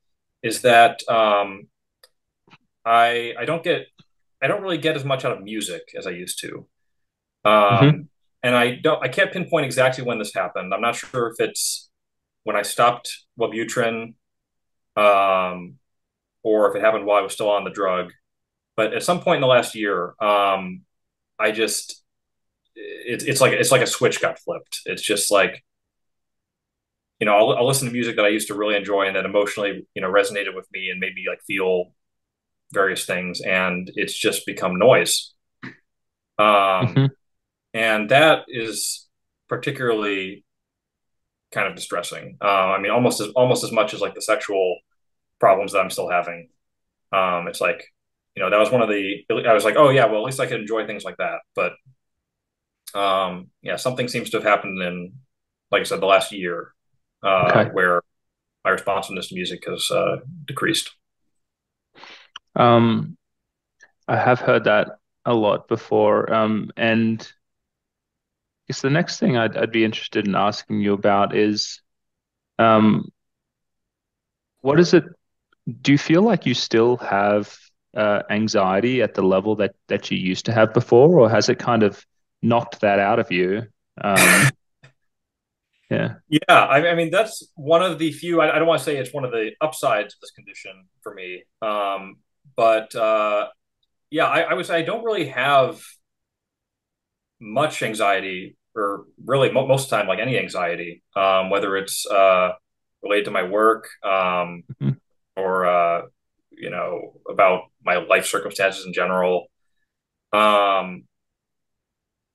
[0.43, 1.67] is that um,
[2.85, 3.87] I I don't get
[4.41, 6.67] I don't really get as much out of music as I used to.
[7.45, 8.01] Um, mm-hmm.
[8.43, 10.73] And I don't I can't pinpoint exactly when this happened.
[10.73, 11.89] I'm not sure if it's
[12.43, 14.13] when I stopped Wellbutrin
[14.97, 15.75] um,
[16.43, 18.11] or if it happened while I was still on the drug.
[18.75, 20.81] But at some point in the last year, um,
[21.39, 22.03] I just
[22.75, 24.81] it's it's like it's like a switch got flipped.
[24.85, 25.63] It's just like
[27.19, 29.25] you know I'll, I'll listen to music that I used to really enjoy and that
[29.25, 31.93] emotionally you know resonated with me and made me like feel
[32.71, 35.33] various things, and it's just become noise.
[36.39, 37.05] Um, mm-hmm.
[37.73, 39.07] and that is
[39.49, 40.45] particularly
[41.51, 42.37] kind of distressing.
[42.41, 44.77] Uh, I mean, almost as almost as much as like the sexual
[45.39, 46.49] problems that I'm still having.
[47.11, 47.93] Um, it's like,
[48.35, 50.39] you know, that was one of the, I was like, oh yeah, well, at least
[50.39, 51.39] I could enjoy things like that.
[51.55, 51.73] But,
[52.99, 55.13] um, yeah, something seems to have happened in,
[55.71, 56.73] like I said, the last year,
[57.23, 57.69] uh, okay.
[57.71, 58.01] where
[58.63, 60.91] my responsiveness to music has, uh, decreased.
[62.55, 63.17] Um,
[64.07, 66.31] I have heard that a lot before.
[66.33, 71.35] Um, and I guess the next thing I'd, I'd be interested in asking you about
[71.35, 71.81] is,
[72.59, 73.11] um,
[74.61, 75.03] what is it
[75.81, 77.55] do you feel like you still have
[77.95, 81.59] uh, anxiety at the level that that you used to have before, or has it
[81.59, 82.05] kind of
[82.41, 83.63] knocked that out of you?
[84.01, 84.49] Um,
[85.91, 86.39] yeah, yeah.
[86.47, 88.39] I, I, mean, that's one of the few.
[88.39, 91.13] I, I, don't want to say it's one of the upsides of this condition for
[91.13, 92.17] me, um,
[92.55, 93.47] but uh,
[94.09, 95.81] yeah, I, I would say I don't really have
[97.41, 102.05] much anxiety, or really mo- most of the time, like any anxiety, um, whether it's
[102.05, 102.51] uh,
[103.01, 103.89] related to my work.
[104.03, 104.89] Um, mm-hmm
[105.37, 106.01] or uh,
[106.51, 109.47] you know about my life circumstances in general
[110.33, 111.03] um,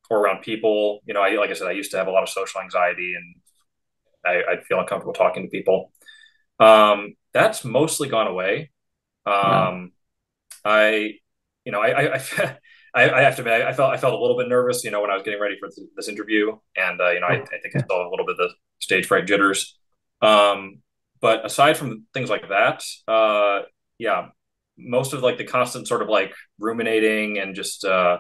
[0.09, 2.23] or around people you know I, like i said i used to have a lot
[2.23, 3.35] of social anxiety and
[4.25, 5.93] I, would feel uncomfortable talking to people
[6.61, 8.71] um, that's mostly gone away
[9.27, 9.93] um,
[10.65, 10.73] yeah.
[10.73, 11.13] i
[11.65, 12.57] you know i i, I,
[12.95, 15.11] I have to admit, I felt I felt a little bit nervous, you know, when
[15.11, 17.79] I was getting ready for this interview, and uh, you know, I, I think I
[17.79, 19.79] still a little bit of the stage fright jitters.
[20.21, 20.82] Um,
[21.23, 23.63] but aside from things like that, uh,
[23.99, 24.29] yeah,
[24.77, 28.19] most of like the constant sort of like ruminating and just uh,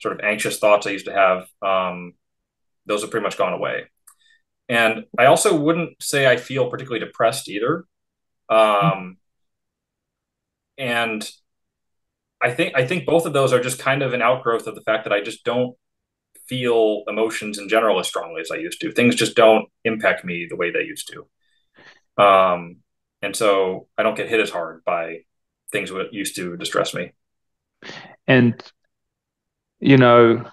[0.00, 2.14] sort of anxious thoughts I used to have, um,
[2.86, 3.90] those have pretty much gone away.
[4.68, 7.84] And I also wouldn't say I feel particularly depressed either.
[8.48, 9.18] Um,
[10.78, 11.28] and
[12.40, 14.82] I think I think both of those are just kind of an outgrowth of the
[14.82, 15.76] fact that I just don't
[16.48, 18.92] feel emotions in general as strongly as I used to.
[18.92, 21.26] Things just don't impact me the way they used to.
[22.16, 22.76] Um,
[23.22, 25.20] and so I don't get hit as hard by
[25.72, 27.12] things that used to distress me.
[28.26, 28.62] And
[29.80, 30.44] you know,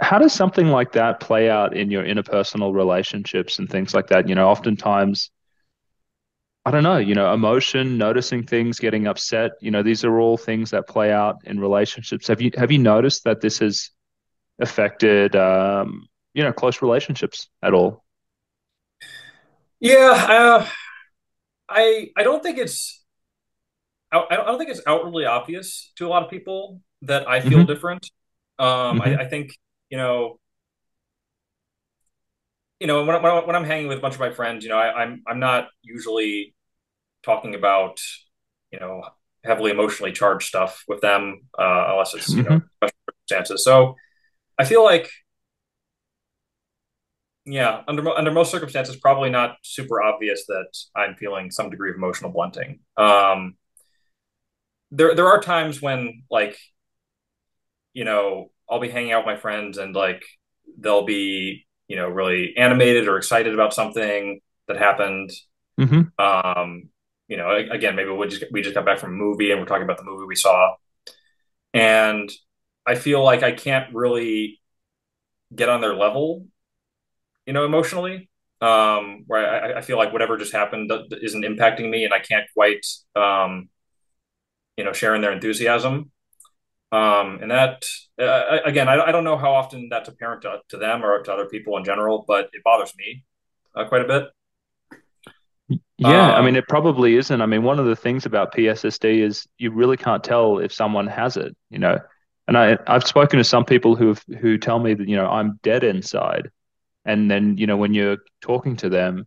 [0.00, 4.28] how does something like that play out in your interpersonal relationships and things like that?
[4.28, 5.30] You know, oftentimes,
[6.64, 10.36] I don't know, you know, emotion, noticing things, getting upset, you know, these are all
[10.36, 12.28] things that play out in relationships.
[12.28, 13.90] Have you have you noticed that this has
[14.60, 18.04] affected um, you know, close relationships at all?
[19.80, 20.66] Yeah, uh,
[21.68, 23.04] I I don't think it's
[24.10, 27.58] I, I don't think it's outwardly obvious to a lot of people that I feel
[27.58, 27.66] mm-hmm.
[27.66, 28.10] different.
[28.58, 29.02] Um, mm-hmm.
[29.02, 29.52] I, I think
[29.90, 30.40] you know,
[32.80, 34.78] you know, when, when, when I'm hanging with a bunch of my friends, you know,
[34.78, 36.54] I, I'm I'm not usually
[37.22, 38.00] talking about,
[38.72, 39.02] you know,
[39.44, 42.54] heavily emotionally charged stuff with them, uh, unless it's you mm-hmm.
[42.54, 43.64] know special circumstances.
[43.64, 43.96] So
[44.58, 45.08] I feel like,
[47.50, 51.96] yeah, under under most circumstances, probably not super obvious that I'm feeling some degree of
[51.96, 52.80] emotional blunting.
[52.96, 53.56] Um,
[54.90, 56.58] there there are times when like,
[57.94, 60.24] you know, I'll be hanging out with my friends and like
[60.78, 65.30] they'll be you know really animated or excited about something that happened.
[65.80, 66.22] Mm-hmm.
[66.22, 66.90] Um,
[67.28, 69.66] you know, again, maybe we just we just got back from a movie and we're
[69.66, 70.74] talking about the movie we saw,
[71.72, 72.30] and
[72.86, 74.60] I feel like I can't really
[75.54, 76.46] get on their level,
[77.48, 78.28] you know, emotionally.
[78.60, 82.44] Um, where I, I feel like whatever just happened isn't impacting me, and I can't
[82.54, 82.84] quite,
[83.16, 83.70] um,
[84.76, 86.10] you know, share in their enthusiasm.
[86.92, 87.84] Um, and that,
[88.20, 91.32] uh, again, I, I, don't know how often that's apparent to, to, them or to
[91.32, 93.24] other people in general, but it bothers me
[93.76, 95.80] uh, quite a bit.
[95.98, 97.42] Yeah, um, I mean, it probably isn't.
[97.42, 101.06] I mean, one of the things about PSSD is you really can't tell if someone
[101.06, 101.98] has it, you know.
[102.46, 105.60] And I, I've spoken to some people who who tell me that you know I'm
[105.62, 106.50] dead inside,
[107.08, 109.26] and then you know when you're talking to them,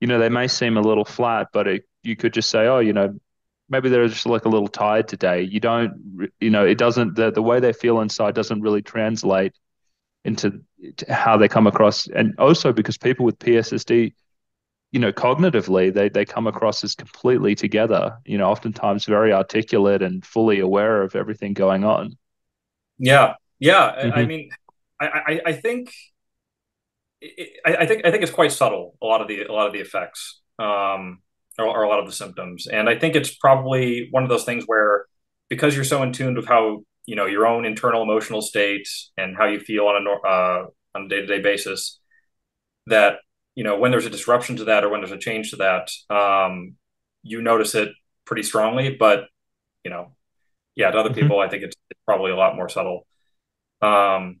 [0.00, 2.80] you know they may seem a little flat, but it, you could just say, oh,
[2.80, 3.18] you know,
[3.68, 5.42] maybe they're just like a little tired today.
[5.42, 9.54] You don't, you know, it doesn't, the, the way they feel inside doesn't really translate
[10.24, 10.62] into
[11.08, 12.06] how they come across.
[12.06, 14.12] And also because people with PSSD,
[14.92, 20.02] you know, cognitively, they, they come across as completely together, you know, oftentimes very articulate
[20.02, 22.16] and fully aware of everything going on.
[22.98, 23.34] Yeah.
[23.58, 23.94] Yeah.
[23.96, 24.18] Mm-hmm.
[24.18, 24.50] I mean,
[25.00, 25.92] I, I, I think,
[27.66, 28.96] I, I think, I think it's quite subtle.
[29.02, 30.40] A lot of the, a lot of the effects.
[30.58, 31.20] Um,
[31.58, 32.66] or, or, a lot of the symptoms.
[32.66, 35.06] And I think it's probably one of those things where
[35.48, 39.36] because you're so in tune with how you know your own internal emotional state and
[39.36, 42.00] how you feel on a uh, on a day to day basis,
[42.86, 43.16] that
[43.54, 45.90] you know when there's a disruption to that or when there's a change to that,
[46.10, 46.74] um,
[47.22, 47.90] you notice it
[48.24, 48.94] pretty strongly.
[48.94, 49.24] But
[49.84, 50.12] you know,
[50.74, 51.20] yeah, to other mm-hmm.
[51.20, 53.06] people, I think it's, it's, probably a lot more subtle.
[53.80, 54.40] Um,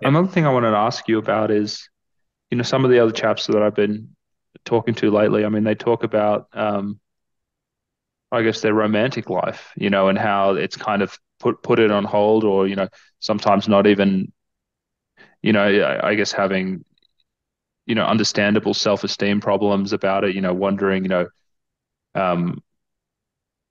[0.00, 0.08] yeah.
[0.08, 1.88] Another thing I wanted to ask you about is,
[2.50, 4.16] you know, some of the other chaps that I've been
[4.64, 7.00] talking to lately, I mean, they talk about, um,
[8.32, 11.90] I guess, their romantic life, you know, and how it's kind of put put it
[11.90, 12.88] on hold, or you know,
[13.20, 14.32] sometimes not even,
[15.42, 16.84] you know, I, I guess having,
[17.86, 21.26] you know, understandable self esteem problems about it, you know, wondering, you know,
[22.14, 22.62] um,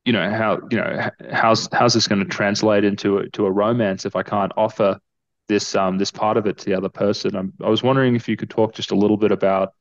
[0.05, 3.51] you know how you know how's how's this going to translate into a, to a
[3.51, 4.99] romance if I can't offer
[5.47, 7.35] this um this part of it to the other person.
[7.35, 9.73] I'm, I was wondering if you could talk just a little bit about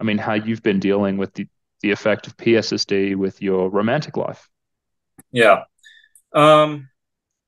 [0.00, 1.48] I mean, how you've been dealing with the,
[1.82, 4.48] the effect of PSSD with your romantic life.
[5.32, 5.64] Yeah.
[6.32, 6.88] Um,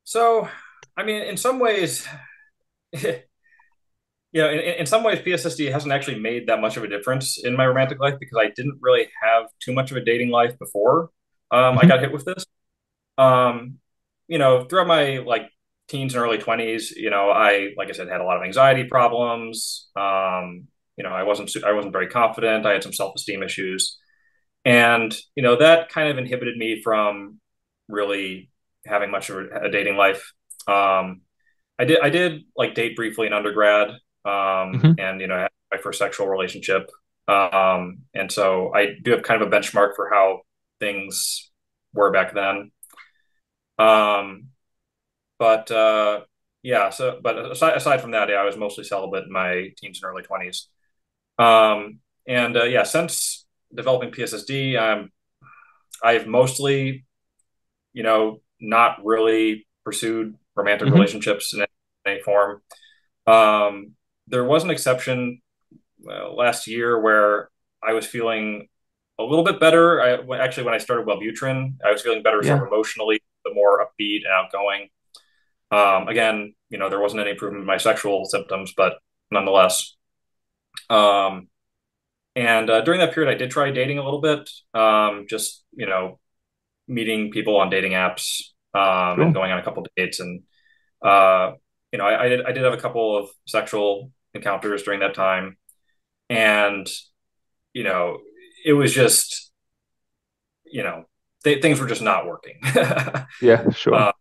[0.05, 0.49] so,
[0.97, 2.07] I mean, in some ways,
[2.93, 3.23] you
[4.35, 7.57] know, in, in some ways, PSSD hasn't actually made that much of a difference in
[7.57, 11.11] my romantic life because I didn't really have too much of a dating life before
[11.51, 11.79] um, mm-hmm.
[11.79, 12.45] I got hit with this.
[13.19, 13.79] Um,
[14.29, 15.51] you know, throughout my like
[15.91, 18.85] teens and early 20s, you know, I, like I said, had a lot of anxiety
[18.85, 19.89] problems.
[19.97, 22.67] Um, you know, I wasn't I wasn't very confident.
[22.67, 23.99] I had some self esteem issues,
[24.67, 27.41] and you know that kind of inhibited me from
[27.89, 28.51] really
[28.87, 30.33] having much of a dating life.
[30.69, 31.23] Um,
[31.79, 33.89] I did I did like date briefly in undergrad,
[34.27, 34.93] um, mm-hmm.
[34.99, 36.91] and you know, my first sexual relationship,
[37.29, 40.41] um, and so I do have kind of a benchmark for how
[40.81, 41.51] things
[41.95, 42.73] were back then.
[43.79, 44.49] Um,
[45.41, 46.21] but uh,
[46.63, 50.01] yeah, so but aside, aside from that, yeah, I was mostly celibate in my teens
[50.01, 50.69] and early twenties.
[51.39, 55.11] Um, and uh, yeah, since developing PSSD, um,
[56.03, 57.07] I've mostly,
[57.95, 60.97] you know, not really pursued romantic mm-hmm.
[60.97, 61.65] relationships in
[62.07, 62.61] any form.
[63.27, 63.93] Um,
[64.27, 65.41] there was an exception
[66.07, 67.49] uh, last year where
[67.83, 68.69] I was feeling
[69.19, 70.03] a little bit better.
[70.03, 72.51] I, actually, when I started Wellbutrin, I was feeling better yeah.
[72.51, 74.91] sort of emotionally, the more upbeat and outgoing.
[75.71, 78.95] Um, again, you know, there wasn't any improvement in my sexual symptoms, but
[79.31, 79.97] nonetheless.
[80.89, 81.49] Um,
[82.37, 85.87] and uh, during that period, I did try dating a little bit, um, just you
[85.87, 86.19] know,
[86.87, 88.41] meeting people on dating apps
[88.75, 89.25] um, cool.
[89.27, 90.43] and going on a couple dates, and
[91.03, 91.53] uh,
[91.93, 95.15] you know, I, I, did I did have a couple of sexual encounters during that
[95.15, 95.57] time,
[96.29, 96.89] and
[97.73, 98.19] you know,
[98.65, 99.53] it was just,
[100.65, 101.05] you know,
[101.45, 102.61] th- things were just not working.
[103.43, 103.95] yeah, sure.
[103.95, 104.13] Uh,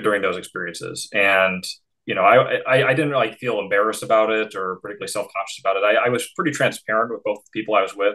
[0.00, 1.64] during those experiences, and
[2.06, 5.58] you know, I, I, I didn't like feel embarrassed about it or particularly self conscious
[5.58, 5.82] about it.
[5.82, 8.14] I, I, was pretty transparent with both the people I was with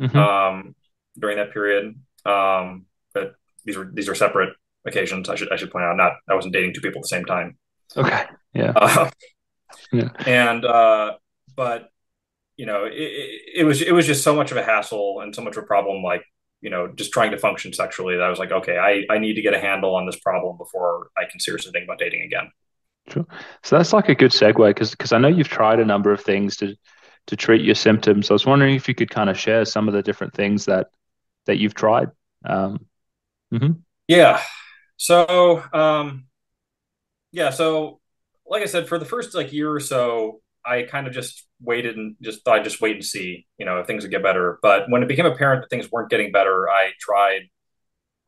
[0.00, 0.16] mm-hmm.
[0.16, 0.74] um,
[1.18, 1.94] during that period.
[2.24, 3.34] Um, but
[3.66, 4.54] these were these are separate
[4.86, 5.28] occasions.
[5.28, 5.96] I should I should point out.
[5.96, 7.58] Not I wasn't dating two people at the same time.
[7.96, 8.24] Okay.
[8.54, 8.72] Yeah.
[8.76, 9.10] Uh,
[9.90, 10.10] yeah.
[10.26, 11.14] And uh,
[11.56, 11.88] but
[12.56, 15.34] you know, it, it, it was it was just so much of a hassle and
[15.34, 16.02] so much of a problem.
[16.02, 16.22] Like
[16.62, 18.16] you know, just trying to function sexually.
[18.16, 20.56] That I was like, okay, I I need to get a handle on this problem
[20.56, 22.50] before I can seriously think about dating again.
[23.08, 23.26] Sure.
[23.64, 26.20] So that's like a good segue because because I know you've tried a number of
[26.20, 26.76] things to
[27.26, 28.30] to treat your symptoms.
[28.30, 30.88] I was wondering if you could kind of share some of the different things that
[31.46, 32.08] that you've tried.
[32.44, 32.86] Um,
[33.52, 33.72] mm-hmm.
[34.06, 34.40] Yeah.
[34.96, 36.26] So um,
[37.32, 37.50] yeah.
[37.50, 38.00] So
[38.46, 41.96] like I said, for the first like year or so, I kind of just waited
[41.96, 44.58] and just thought I'd just wait and see, you know, if things would get better.
[44.62, 47.42] But when it became apparent that things weren't getting better, I tried.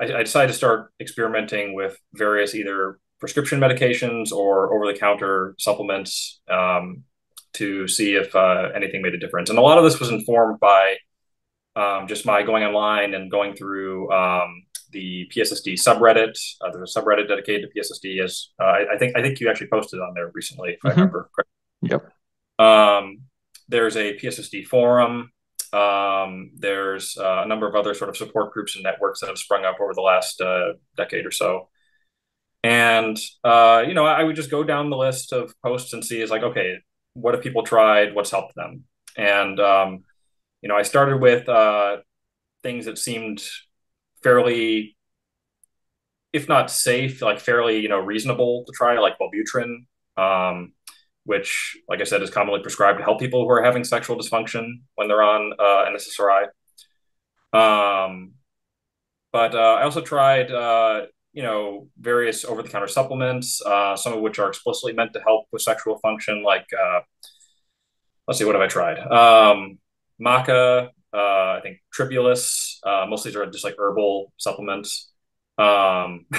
[0.01, 5.55] I, I decided to start experimenting with various either prescription medications or over the counter
[5.59, 7.05] supplements um,
[7.55, 9.51] to see if uh, anything made a difference.
[9.51, 10.97] And a lot of this was informed by
[11.77, 16.35] um, just my going online and going through um, the PSSD subreddit.
[16.61, 18.23] Uh, there's a subreddit dedicated to PSSD.
[18.23, 20.89] As uh, I, I, think I think you actually posted on there recently, if mm-hmm.
[20.89, 21.51] I remember correctly.
[21.83, 22.13] Yep.
[22.59, 23.23] Um,
[23.69, 25.31] there's a PSSD forum.
[25.73, 29.39] Um, there's uh, a number of other sort of support groups and networks that have
[29.39, 31.69] sprung up over the last uh, decade or so.
[32.63, 36.21] And uh, you know, I would just go down the list of posts and see
[36.21, 36.77] is like, okay,
[37.15, 38.15] what have people tried?
[38.15, 38.85] What's helped them?
[39.17, 40.05] And um,
[40.63, 41.99] you know, I started with uh,
[42.63, 43.45] things that seemed
[44.23, 44.97] fairly,
[46.33, 49.85] if not safe, like fairly, you know, reasonable to try, like Wellbutrin,
[50.17, 50.73] um,
[51.25, 54.83] which, like I said, is commonly prescribed to help people who are having sexual dysfunction
[54.95, 56.45] when they're on uh, an SSRI.
[57.53, 58.33] Um,
[59.33, 64.13] but uh, I also tried uh, you know, various over the counter supplements, uh, some
[64.13, 67.01] of which are explicitly meant to help with sexual function, like, uh,
[68.29, 68.99] let's see, what have I tried?
[69.01, 69.79] Um,
[70.25, 75.11] maca, uh, I think tribulus, uh, most of these are just like herbal supplements.
[75.59, 76.27] Um,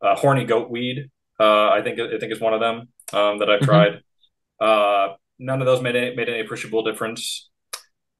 [0.00, 3.50] uh, horny goat weed, uh, I think, I think is one of them um, that
[3.50, 3.64] I've mm-hmm.
[3.64, 4.02] tried.
[4.60, 7.48] None of those made any, made any appreciable difference.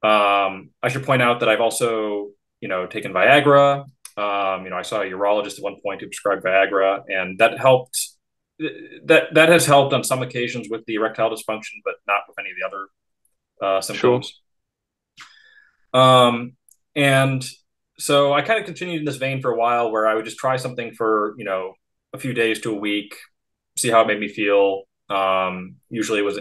[0.03, 3.85] Um, I should point out that I've also, you know, taken Viagra,
[4.17, 7.57] um, you know, I saw a urologist at one point who prescribed Viagra, and that
[7.57, 8.09] helped.
[9.05, 12.51] That that has helped on some occasions with the erectile dysfunction, but not with any
[12.51, 12.87] of the other
[13.61, 14.39] uh, symptoms.
[15.95, 16.01] Sure.
[16.01, 16.53] Um,
[16.95, 17.43] and
[17.97, 20.37] so I kind of continued in this vein for a while, where I would just
[20.37, 21.73] try something for you know
[22.13, 23.15] a few days to a week,
[23.77, 24.83] see how it made me feel.
[25.11, 26.39] Um, usually it was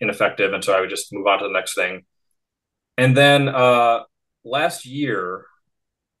[0.00, 2.04] ineffective, and so I would just move on to the next thing.
[2.96, 4.00] And then uh,
[4.44, 5.46] last year,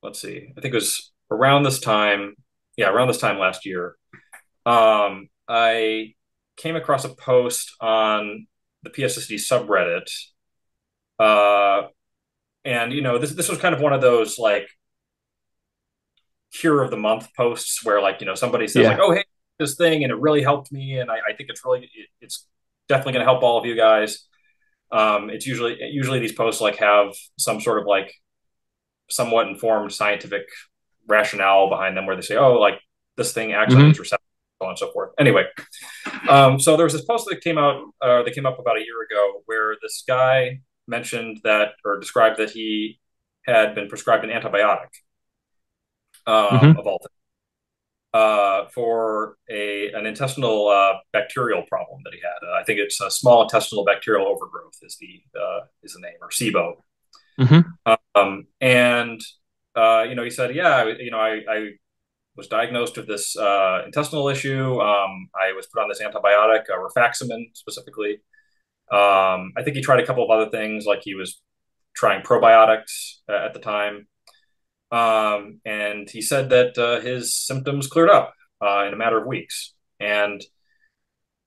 [0.02, 2.34] let's see, I think it was around this time.
[2.76, 3.94] Yeah, around this time last year,
[4.66, 6.14] um, I
[6.56, 8.46] came across a post on
[8.82, 10.10] the PSSD subreddit.
[11.18, 11.88] Uh,
[12.64, 14.68] and you know, this this was kind of one of those like
[16.52, 18.90] cure of the month posts where like you know somebody says yeah.
[18.90, 19.24] like, oh hey,
[19.58, 22.46] this thing and it really helped me, and I, I think it's really it, it's
[22.88, 24.26] definitely going to help all of you guys.
[24.92, 28.12] Um, it's usually usually these posts like have some sort of like
[29.10, 30.46] somewhat informed scientific
[31.06, 32.80] rationale behind them where they say, oh, like
[33.16, 33.82] this thing acts mm-hmm.
[33.82, 34.26] on these receptors,
[34.60, 35.10] so on and so forth.
[35.18, 35.44] Anyway,
[36.28, 38.80] um, so there was this post that came out, uh, that came up about a
[38.80, 43.00] year ago where this guy mentioned that or described that he
[43.46, 44.90] had been prescribed an antibiotic
[46.26, 46.78] um, mm-hmm.
[46.78, 47.13] of all things.
[48.14, 52.48] Uh, for a an intestinal uh, bacterial problem that he had.
[52.48, 56.14] Uh, I think it's a small intestinal bacterial overgrowth is the uh, is the name
[56.22, 56.76] or SIBO.
[57.40, 57.94] Mm-hmm.
[58.14, 59.20] Um, and
[59.74, 61.70] uh, you know, he said, "Yeah, you know, I, I
[62.36, 64.80] was diagnosed with this uh, intestinal issue.
[64.80, 68.20] Um, I was put on this antibiotic, uh, rifaximin specifically.
[68.92, 71.40] Um, I think he tried a couple of other things, like he was
[71.94, 74.06] trying probiotics uh, at the time.
[74.94, 78.32] Um, and he said that uh, his symptoms cleared up
[78.64, 79.74] uh, in a matter of weeks.
[79.98, 80.40] And,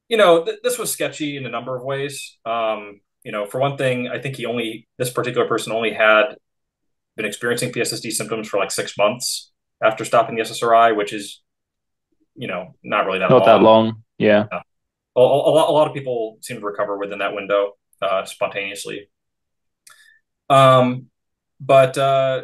[0.09, 2.37] you know, th- this was sketchy in a number of ways.
[2.45, 6.35] Um, you know, for one thing, I think he only, this particular person only had
[7.15, 11.41] been experiencing PSSD symptoms for like six months after stopping the SSRI, which is,
[12.35, 13.45] you know, not really that not long.
[13.45, 14.03] that long.
[14.17, 14.45] Yeah.
[14.51, 14.61] yeah.
[15.15, 19.09] A, a, lot, a lot of people seem to recover within that window uh, spontaneously.
[20.49, 21.07] Um,
[21.61, 22.41] but uh,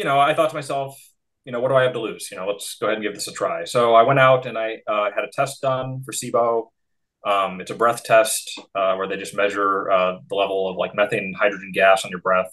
[0.00, 0.98] you know, I thought to myself,
[1.44, 2.30] you know, what do I have to lose?
[2.30, 3.66] You know, let's go ahead and give this a try.
[3.66, 6.68] So I went out and I uh, had a test done for SIBO.
[7.26, 10.94] Um, it's a breath test uh, where they just measure uh, the level of like
[10.94, 12.50] methane and hydrogen gas on your breath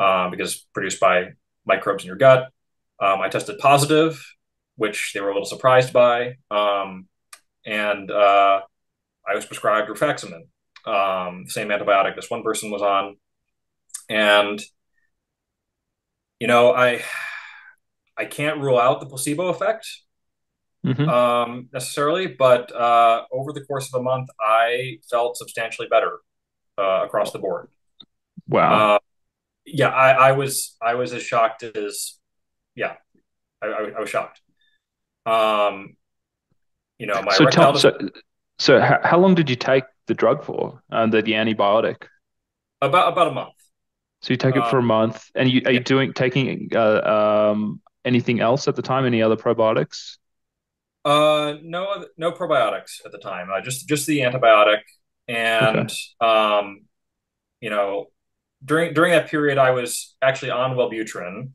[0.00, 1.28] uh, because produced by
[1.64, 2.48] microbes in your gut.
[2.98, 4.20] Um, I tested positive,
[4.74, 6.38] which they were a little surprised by.
[6.50, 7.06] Um,
[7.64, 8.62] and uh,
[9.28, 10.48] I was prescribed rifaximin,
[10.86, 13.16] um, same antibiotic this one person was on.
[14.08, 14.60] And
[16.40, 17.02] you know, I
[18.16, 19.86] I can't rule out the placebo effect
[20.84, 21.08] mm-hmm.
[21.08, 26.18] um, necessarily, but uh, over the course of a month, I felt substantially better
[26.76, 27.68] uh, across the board.
[28.48, 28.94] Wow.
[28.94, 28.98] Uh,
[29.64, 32.18] yeah, I, I, was I was as shocked as
[32.74, 32.94] yeah,
[33.62, 34.40] I, I, I was shocked.
[35.26, 35.96] Um,
[36.98, 37.96] you know, my so, Tom, so,
[38.58, 40.82] so how, how, long did you take the drug for?
[40.90, 42.04] Uh, the, the antibiotic?
[42.80, 43.54] About about a month.
[44.22, 47.50] So you take it for a um, month, and you are you doing taking uh,
[47.52, 49.06] um, anything else at the time?
[49.06, 50.16] Any other probiotics?
[51.04, 53.48] Uh, no, no probiotics at the time.
[53.52, 54.80] Uh, just just the antibiotic,
[55.28, 55.94] and okay.
[56.20, 56.80] um,
[57.60, 58.06] you know,
[58.64, 61.50] during during that period, I was actually on Wellbutrin,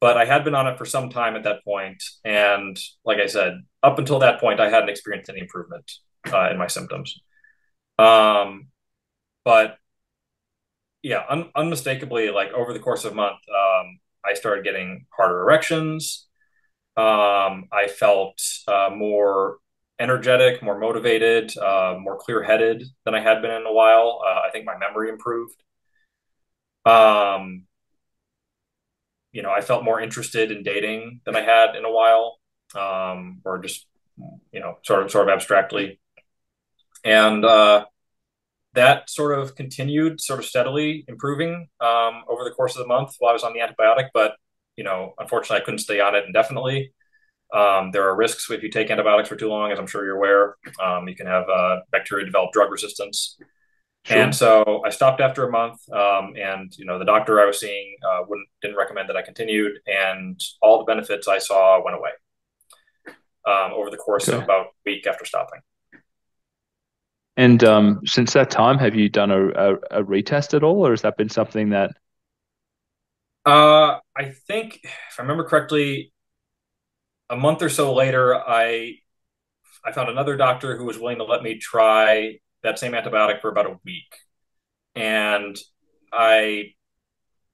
[0.00, 3.26] but I had been on it for some time at that point, and like I
[3.26, 5.90] said, up until that point, I hadn't experienced any improvement
[6.32, 7.20] uh, in my symptoms.
[7.98, 8.68] Um,
[9.44, 9.78] but
[11.02, 15.40] yeah, un- unmistakably, like over the course of a month, um, I started getting harder
[15.40, 16.26] erections.
[16.96, 19.58] Um, I felt uh, more
[20.00, 24.20] energetic, more motivated, uh, more clear headed than I had been in a while.
[24.24, 25.62] Uh, I think my memory improved.
[26.84, 27.64] Um,
[29.32, 32.38] you know, I felt more interested in dating than I had in a while,
[32.74, 33.86] um, or just,
[34.52, 36.00] you know, sort of, sort of abstractly.
[37.04, 37.84] And, uh,
[38.78, 43.16] that sort of continued sort of steadily improving um, over the course of the month
[43.18, 44.10] while I was on the antibiotic.
[44.14, 44.36] But,
[44.76, 46.92] you know, unfortunately, I couldn't stay on it indefinitely.
[47.52, 50.16] Um, there are risks if you take antibiotics for too long, as I'm sure you're
[50.16, 50.56] aware.
[50.80, 53.36] Um, you can have uh, bacteria develop drug resistance.
[54.04, 54.16] Sure.
[54.16, 57.58] And so I stopped after a month, um, and you know the doctor I was
[57.58, 61.96] seeing uh, wouldn't didn't recommend that I continued, and all the benefits I saw went
[61.96, 62.10] away
[63.46, 64.38] um, over the course okay.
[64.38, 65.60] of about a week after stopping.
[67.38, 70.90] And um, since that time, have you done a, a, a, retest at all, or
[70.90, 71.92] has that been something that?
[73.46, 76.12] Uh, I think, if I remember correctly,
[77.30, 78.96] a month or so later, I
[79.84, 83.50] I found another doctor who was willing to let me try that same antibiotic for
[83.50, 84.16] about a week,
[84.96, 85.56] and
[86.12, 86.72] I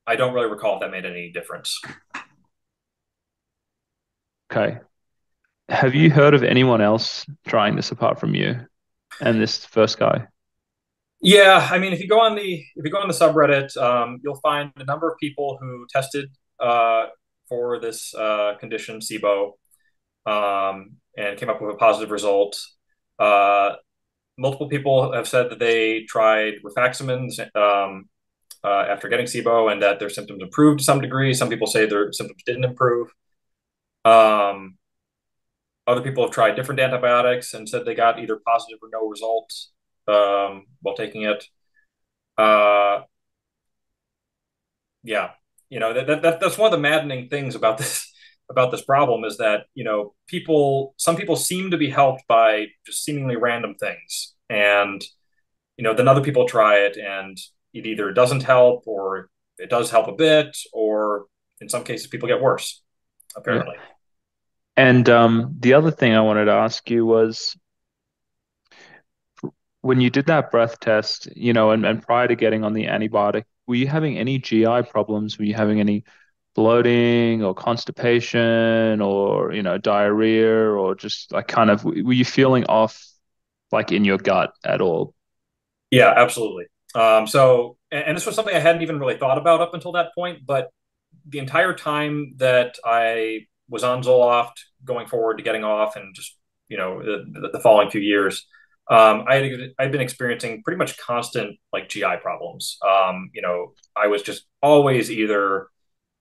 [0.07, 1.79] I don't really recall if that made any difference.
[4.51, 4.79] Okay.
[5.69, 8.67] Have you heard of anyone else trying this apart from you?
[9.21, 10.27] And this first guy?
[11.21, 14.21] Yeah, I mean, if you go on the if you go on the subreddit, um,
[14.23, 17.07] you'll find a number of people who tested uh,
[17.49, 19.53] for this uh, condition, SIBO,
[20.27, 22.61] um, and came up with a positive result.
[23.19, 23.77] Uh,
[24.37, 28.09] multiple people have said that they tried rifaximin um,
[28.63, 31.33] uh, after getting SIBO and that their symptoms improved to some degree.
[31.35, 33.09] Some people say their symptoms didn't improve.
[34.05, 34.77] Um,
[35.87, 39.73] other people have tried different antibiotics and said they got either positive or no results
[40.09, 41.45] um, while taking it.
[42.39, 43.03] Uh,
[45.03, 45.31] yeah,
[45.69, 48.13] you know that, that that's one of the maddening things about this
[48.51, 52.67] about this problem is that you know people some people seem to be helped by
[52.87, 55.03] just seemingly random things and
[55.77, 57.39] you know then other people try it and
[57.73, 61.25] it either doesn't help or it does help a bit or
[61.61, 62.83] in some cases people get worse
[63.35, 63.94] apparently yeah.
[64.77, 67.57] And um, the other thing I wanted to ask you was
[69.83, 72.87] when you did that breath test, you know, and, and prior to getting on the
[72.87, 75.39] antibiotic, were you having any GI problems?
[75.39, 76.05] Were you having any
[76.55, 82.65] bloating or constipation or, you know, diarrhea or just like kind of, were you feeling
[82.65, 83.07] off
[83.73, 85.15] like in your gut at all?
[85.91, 86.67] Yeah, absolutely.
[86.95, 89.93] Um, so, and, and this was something I hadn't even really thought about up until
[89.93, 90.71] that point, but
[91.27, 94.53] the entire time that I was on Zoloft
[94.85, 96.37] going forward to getting off and just,
[96.69, 98.47] you know, the, the following few years,
[98.89, 102.79] um, I had I'd been experiencing pretty much constant like GI problems.
[102.87, 105.69] Um, you know, I was just always either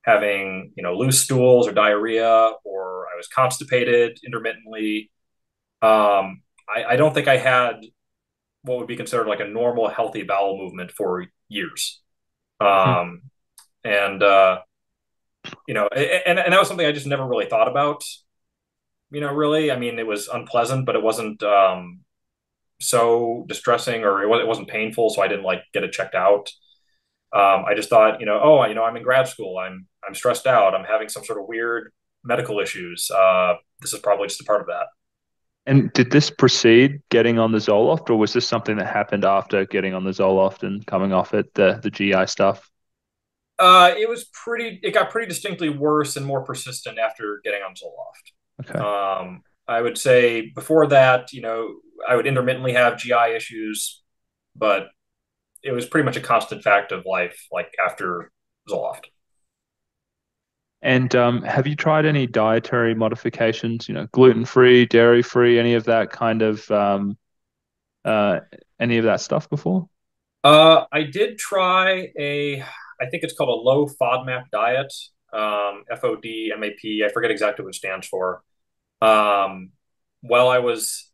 [0.01, 5.12] having you know loose stools or diarrhea, or I was constipated intermittently.
[5.82, 6.41] Um,
[6.74, 7.86] I, I don't think I had
[8.64, 12.01] what would be considered like a normal healthy bowel movement for years.
[12.62, 13.24] Um,
[13.84, 13.89] hmm.
[13.89, 14.60] and uh,
[15.68, 18.04] you know, and, and that was something I just never really thought about.
[19.12, 22.01] You know, really, I mean, it was unpleasant, but it wasn't um,
[22.80, 26.16] so distressing or it was, it wasn't painful, so I didn't like get it checked
[26.16, 26.49] out.
[27.34, 29.58] Um, I just thought, you know, oh, you know, I'm in grad school.
[29.58, 30.76] I'm I'm stressed out.
[30.76, 31.91] I'm having some sort of weird
[32.24, 33.10] medical issues.
[33.10, 34.88] Uh, this is probably just a part of that.
[35.66, 39.66] And did this precede getting on the Zoloft, or was this something that happened after
[39.66, 42.70] getting on the Zoloft and coming off it, the the GI stuff?
[43.60, 44.80] Uh, it was pretty.
[44.84, 48.70] It got pretty distinctly worse and more persistent after getting on Zoloft.
[48.70, 48.80] Okay.
[48.80, 51.76] Um, I would say before that, you know,
[52.08, 54.01] I would intermittently have GI issues,
[54.56, 54.88] but
[55.64, 58.32] it was pretty much a constant fact of life, like after
[58.70, 59.06] Zoloft.
[60.82, 63.88] And um, have you tried any dietary modifications?
[63.88, 67.18] You know, gluten free, dairy free, any of that kind of um,
[68.04, 68.41] uh,
[68.80, 69.88] any of that stuff before?
[70.43, 72.66] Uh, I did try a,
[73.04, 74.93] I think it's called a low FODMAP diet,
[75.34, 77.04] um, F O D M A P.
[77.06, 78.43] I forget exactly what it stands for.
[79.01, 79.72] Um,
[80.22, 81.12] while I was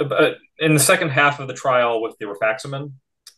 [0.00, 2.92] uh, uh, in the second half of the trial with the rifaximin,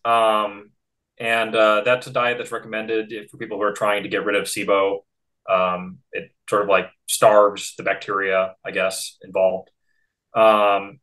[0.04, 0.70] um,
[1.18, 4.36] and uh, that's a diet that's recommended for people who are trying to get rid
[4.36, 4.98] of SIBO.
[5.48, 9.70] Um, it sort of like starves the bacteria, I guess, involved.
[10.34, 11.00] Um,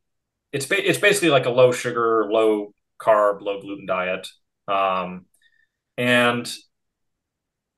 [0.52, 4.28] it's ba- it's basically like a low sugar, low carb, low gluten diet.
[4.68, 5.26] Um,
[5.98, 6.52] and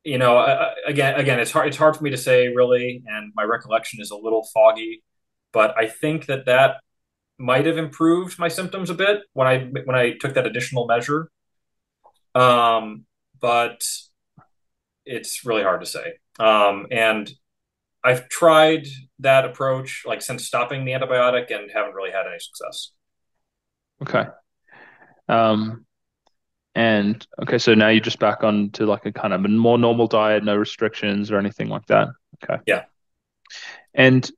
[0.04, 1.68] you know, uh, again, again, it's hard.
[1.68, 5.02] It's hard for me to say really, and my recollection is a little foggy.
[5.54, 6.78] But I think that that
[7.38, 11.30] might have improved my symptoms a bit when I when I took that additional measure.
[12.36, 13.06] Um,
[13.40, 13.82] but
[15.06, 16.14] it's really hard to say.
[16.40, 17.32] Um, and
[18.04, 18.88] I've tried
[19.20, 22.92] that approach like since stopping the antibiotic and haven't really had any success.
[24.02, 24.26] Okay.
[25.30, 25.86] Um,
[26.76, 29.78] and okay, so now you're just back on to like a kind of a more
[29.78, 32.10] normal diet, no restrictions or anything like that.
[32.44, 32.62] Okay.
[32.66, 32.84] Yeah.
[33.94, 34.30] And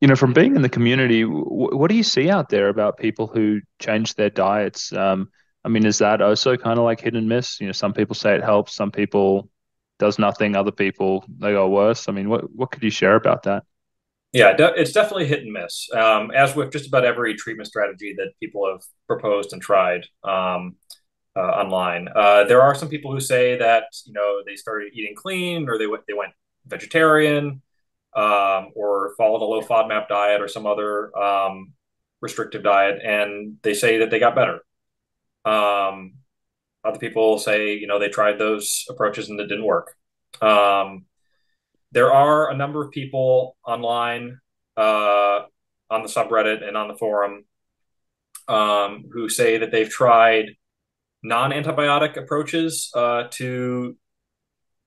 [0.00, 2.98] you know, from being in the community, w- what do you see out there about
[2.98, 4.92] people who change their diets?
[4.92, 5.30] Um,
[5.64, 7.60] I mean, is that also kind of like hit and miss?
[7.60, 9.48] You know, some people say it helps, some people
[9.98, 12.08] does nothing, other people they go worse.
[12.08, 13.62] I mean, what what could you share about that?
[14.32, 15.88] Yeah, it's definitely hit and miss.
[15.94, 20.76] Um, as with just about every treatment strategy that people have proposed and tried um,
[21.36, 25.14] uh, online, uh, there are some people who say that you know they started eating
[25.14, 26.32] clean or they went they went
[26.66, 27.62] vegetarian
[28.14, 31.72] um, or followed a low FODMAP diet or some other um,
[32.20, 34.60] restrictive diet, and they say that they got better.
[35.44, 36.14] Um,
[36.82, 39.94] other people say, you know, they tried those approaches and it didn't work.
[40.40, 41.04] Um,
[41.92, 44.40] there are a number of people online
[44.76, 45.40] uh,
[45.90, 47.44] on the subreddit and on the forum
[48.48, 50.46] um, who say that they've tried
[51.22, 53.96] non-antibiotic approaches uh, to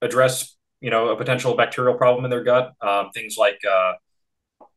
[0.01, 2.73] address, you know, a potential bacterial problem in their gut.
[2.82, 3.93] Um, things like uh,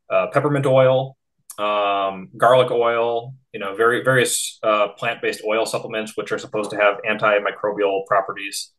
[0.09, 1.17] uh peppermint oil,
[1.57, 6.77] um, garlic oil, you know, very various uh, plant-based oil supplements, which are supposed to
[6.77, 8.71] have antimicrobial properties.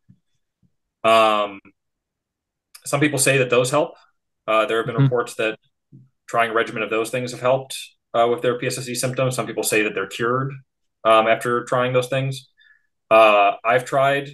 [1.04, 1.60] Um,
[2.84, 3.94] some people say that those help.
[4.46, 5.04] Uh, there have been mm-hmm.
[5.04, 5.58] reports that
[6.26, 7.78] trying a regimen of those things have helped
[8.12, 9.36] uh, with their PSSD symptoms.
[9.36, 10.52] Some people say that they're cured
[11.04, 12.48] um, after trying those things.
[13.14, 14.30] Uh, I've tried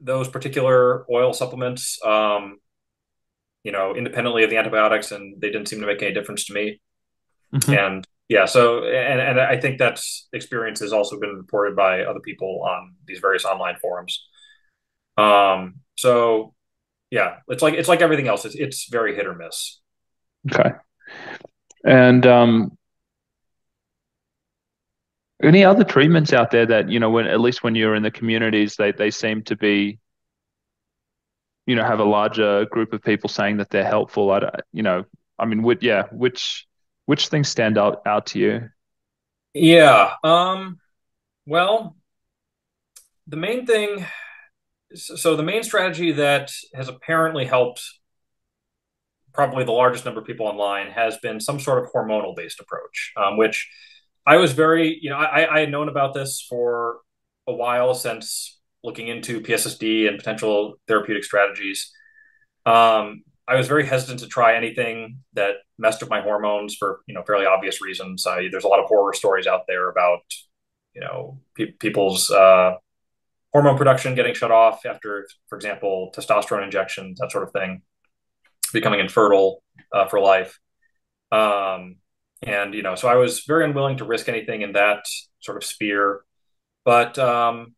[0.00, 2.58] those particular oil supplements, um,
[3.62, 6.54] you know, independently of the antibiotics, and they didn't seem to make any difference to
[6.54, 6.80] me.
[7.54, 7.72] Mm-hmm.
[7.72, 12.20] And yeah, so and and I think that's experience has also been reported by other
[12.20, 14.24] people on these various online forums.
[15.18, 16.54] Um, so
[17.10, 18.46] yeah, it's like it's like everything else.
[18.46, 19.80] It's it's very hit or miss.
[20.50, 20.70] Okay,
[21.84, 22.78] and um,
[25.42, 28.10] any other treatments out there that you know when at least when you're in the
[28.10, 29.98] communities they they seem to be
[31.66, 34.30] you know have a larger group of people saying that they're helpful.
[34.30, 35.04] I you know
[35.38, 36.66] I mean, which, yeah, which
[37.06, 38.68] which things stand out out to you?
[39.54, 40.14] Yeah.
[40.24, 40.78] Um,
[41.46, 41.96] well,
[43.26, 44.04] the main thing.
[44.94, 47.82] So the main strategy that has apparently helped
[49.34, 53.12] probably the largest number of people online has been some sort of hormonal based approach,
[53.16, 53.68] um, which
[54.26, 56.98] I was very, you know, I, I had known about this for
[57.46, 61.92] a while since looking into PSSD and potential therapeutic strategies.
[62.64, 67.14] Um, I was very hesitant to try anything that messed with my hormones for you
[67.14, 68.26] know fairly obvious reasons.
[68.26, 70.22] I, there's a lot of horror stories out there about
[70.94, 72.74] you know pe- people's uh,
[73.52, 77.82] hormone production getting shut off after, for example, testosterone injections, that sort of thing,
[78.72, 79.62] becoming infertile
[79.92, 80.58] uh, for life.
[81.30, 81.96] Um,
[82.42, 85.04] and you know, so I was very unwilling to risk anything in that
[85.40, 86.22] sort of sphere.
[86.84, 87.74] But um,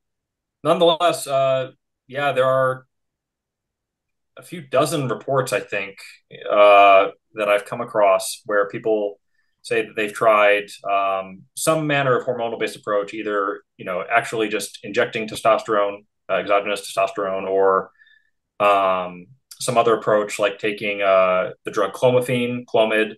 [0.63, 1.73] nonetheless, uh,
[2.07, 2.87] yeah, there are
[4.37, 5.99] a few dozen reports, I think,
[6.51, 9.19] uh, that I've come across where people
[9.63, 14.79] say that they've tried um, some manner of hormonal-based approach, either you know actually just
[14.83, 17.91] injecting testosterone, uh, exogenous testosterone, or
[18.61, 19.27] um,
[19.61, 23.17] some other approach like taking uh, the drug clomiphene, Clomid,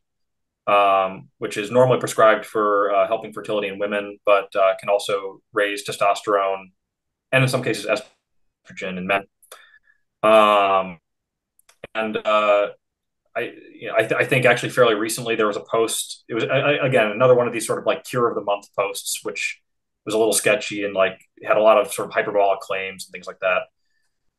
[0.70, 5.40] um, which is normally prescribed for uh, helping fertility in women, but uh, can also
[5.52, 6.66] raise testosterone
[7.32, 9.24] and in some cases estrogen in men.
[10.22, 10.98] Um,
[11.94, 12.68] and uh,
[13.34, 16.24] I, you know, I, th- I, think actually fairly recently there was a post.
[16.28, 18.66] It was I, again another one of these sort of like cure of the month
[18.78, 19.60] posts, which
[20.04, 23.12] was a little sketchy and like had a lot of sort of hyperbolic claims and
[23.12, 23.62] things like that,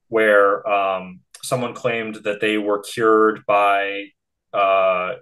[0.07, 4.05] where um, someone claimed that they were cured by
[4.53, 5.15] uh,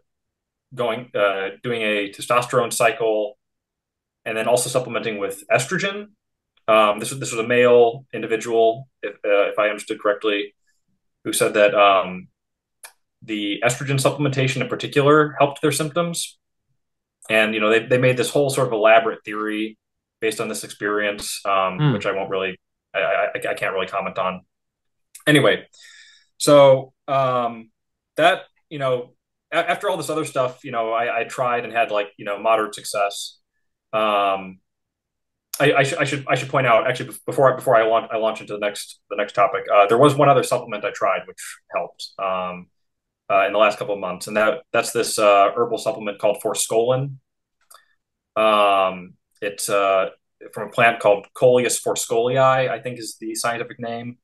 [0.74, 3.38] going uh, doing a testosterone cycle
[4.26, 6.10] and then also supplementing with estrogen.
[6.68, 10.54] Um, this, this was a male individual, if, uh, if I understood correctly,
[11.24, 12.28] who said that um,
[13.24, 16.38] the estrogen supplementation in particular helped their symptoms.
[17.30, 19.78] And, you know, they, they made this whole sort of elaborate theory
[20.20, 21.94] based on this experience, um, mm.
[21.94, 22.60] which I won't really,
[22.94, 24.42] I, I, I, can't really comment on.
[25.26, 25.68] Anyway,
[26.38, 27.72] so um,
[28.18, 29.14] that, you know,
[29.52, 32.40] after all this other stuff, you know, I, I, tried and had like, you know,
[32.40, 33.38] moderate success.
[33.92, 34.60] Um,
[35.60, 38.18] I, I, I, should I should point out actually before I, before I launch I
[38.18, 39.66] launch into the next the next topic.
[39.74, 42.68] Uh, there was one other supplement I tried which helped um,
[43.30, 46.42] uh, in the last couple of months, and that that's this uh, herbal supplement called
[46.44, 47.16] Forskolin.
[48.36, 50.10] Um, it's uh,
[50.54, 54.18] from a plant called Coleus forskohlii, I think is the scientific name.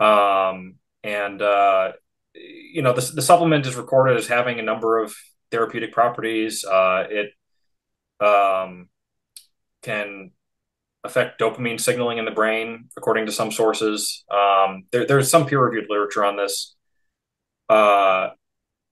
[0.00, 1.92] Um, and uh,
[2.34, 5.14] you know the, the supplement is recorded as having a number of
[5.50, 6.64] therapeutic properties.
[6.64, 7.30] Uh, it
[8.24, 8.88] um,
[9.82, 10.32] can
[11.04, 14.24] affect dopamine signaling in the brain, according to some sources.
[14.30, 16.74] Um, there, there's some peer-reviewed literature on this,
[17.68, 18.30] uh,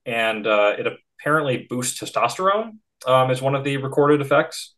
[0.05, 0.87] and uh, it
[1.19, 2.77] apparently boosts testosterone.
[3.05, 4.75] Um, is one of the recorded effects.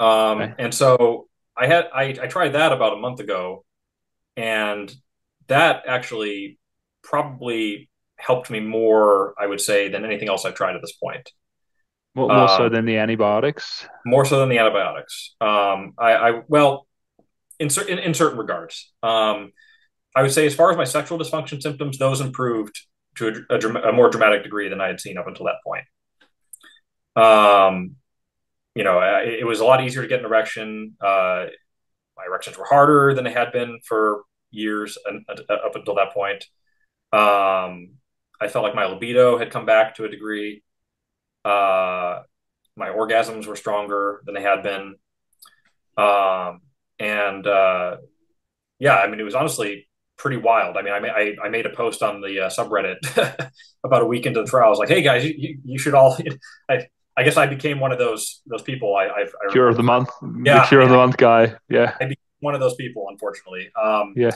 [0.00, 0.54] Um, okay.
[0.58, 3.64] And so I had I, I tried that about a month ago,
[4.36, 4.92] and
[5.46, 6.58] that actually
[7.02, 11.30] probably helped me more, I would say, than anything else I've tried at this point.
[12.14, 13.86] More, more um, so than the antibiotics.
[14.04, 15.34] More so than the antibiotics.
[15.40, 16.86] Um, I, I well,
[17.58, 19.52] in, in, in certain regards, um,
[20.14, 22.78] I would say as far as my sexual dysfunction symptoms, those improved
[23.16, 25.84] to a, a, a more dramatic degree than I had seen up until that point.
[27.16, 27.96] Um,
[28.74, 30.96] you know, it, it was a lot easier to get an erection.
[31.00, 31.46] Uh,
[32.16, 36.12] my erections were harder than they had been for years and, uh, up until that
[36.12, 36.44] point.
[37.12, 37.94] Um,
[38.40, 40.62] I felt like my libido had come back to a degree.
[41.44, 42.22] Uh,
[42.76, 44.96] my orgasms were stronger than they had been.
[45.96, 46.60] Um,
[46.98, 47.96] and uh,
[48.78, 50.76] yeah, I mean, it was honestly pretty wild.
[50.76, 53.50] I mean, I, I, I made a post on the uh, subreddit
[53.84, 54.66] about a week into the trial.
[54.66, 56.16] I was like, hey guys, you, you should all.
[56.68, 56.86] I,
[57.16, 58.96] I guess I became one of those those people.
[58.96, 60.08] I, I've, I cure of the month,
[60.44, 61.54] yeah, the cure of the month guy.
[61.68, 63.70] Yeah, I became one of those people, unfortunately.
[63.80, 64.30] Um, yeah,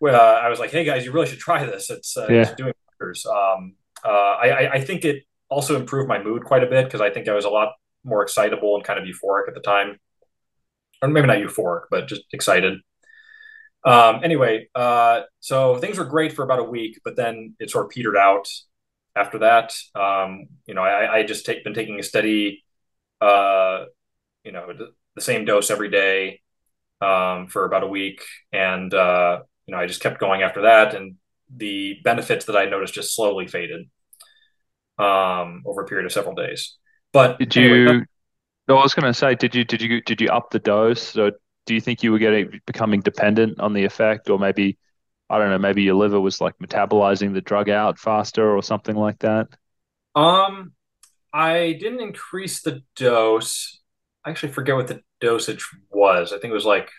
[0.00, 1.90] well, uh, I was like, hey guys, you really should try this.
[1.90, 2.42] It's, uh, yeah.
[2.42, 3.26] it's doing wonders.
[3.26, 3.74] Um,
[4.04, 7.28] uh, I, I think it also improved my mood quite a bit because I think
[7.28, 7.72] I was a lot
[8.04, 9.98] more excitable and kind of euphoric at the time,
[11.02, 12.78] or maybe not euphoric, but just excited.
[13.84, 17.86] Um, anyway, uh, so things were great for about a week, but then it sort
[17.86, 18.48] of petered out
[19.14, 19.74] after that.
[19.94, 22.64] Um, you know, I, I just take, been taking a steady,
[23.20, 23.84] uh,
[24.44, 26.40] you know, the, the same dose every day
[27.00, 28.22] um, for about a week,
[28.52, 31.16] and uh, you know, I just kept going after that, and
[31.54, 33.88] the benefits that I noticed just slowly faded
[34.98, 36.76] um, over a period of several days.
[37.12, 38.06] But did anyway, you?
[38.68, 41.02] no, I was going to say, did you did you did you up the dose?
[41.02, 41.30] So
[41.66, 44.78] do you think you were getting becoming dependent on the effect, or maybe
[45.28, 48.96] I don't know, maybe your liver was like metabolizing the drug out faster or something
[48.96, 49.48] like that?
[50.14, 50.72] Um,
[51.32, 53.80] I didn't increase the dose.
[54.24, 56.32] I actually forget what the dosage was.
[56.32, 56.90] I think it was like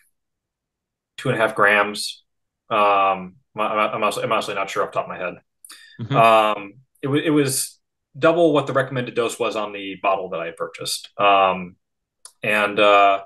[1.18, 2.24] two and a half grams.
[2.70, 5.36] Um, I'm, also, I'm honestly not sure off the top of my head.
[6.02, 6.16] Mm-hmm.
[6.16, 7.80] Um, it, w- it was
[8.18, 11.10] double what the recommended dose was on the bottle that I purchased.
[11.20, 11.76] Um,
[12.44, 13.24] and, uh,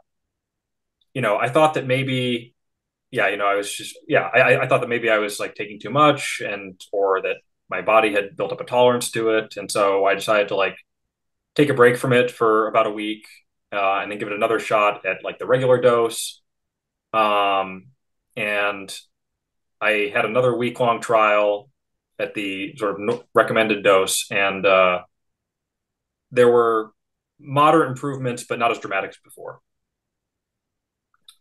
[1.13, 2.55] you know, I thought that maybe,
[3.09, 5.55] yeah, you know, I was just, yeah, I, I thought that maybe I was like
[5.55, 7.37] taking too much and, or that
[7.69, 10.75] my body had built up a tolerance to it, and so I decided to like
[11.55, 13.25] take a break from it for about a week,
[13.71, 16.41] uh, and then give it another shot at like the regular dose.
[17.13, 17.87] Um,
[18.35, 18.93] and
[19.81, 21.69] I had another week long trial
[22.19, 25.01] at the sort of recommended dose, and uh,
[26.31, 26.91] there were
[27.39, 29.59] moderate improvements, but not as dramatic as before.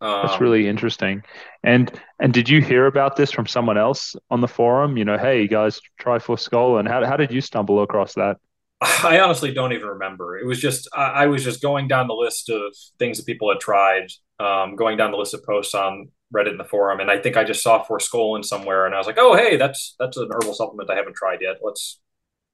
[0.01, 1.23] Um, That's really interesting.
[1.63, 4.97] And and did you hear about this from someone else on the forum?
[4.97, 6.89] You know, hey, guys, try forskolin.
[6.89, 8.39] How how did you stumble across that?
[8.81, 10.39] I honestly don't even remember.
[10.39, 12.63] It was just I, I was just going down the list of
[12.99, 16.59] things that people had tried, um, going down the list of posts on Reddit in
[16.59, 19.37] the forum, and I think I just saw forskolin somewhere, and I was like, oh
[19.37, 21.57] hey, that's that's an herbal supplement I haven't tried yet.
[21.63, 22.01] Let's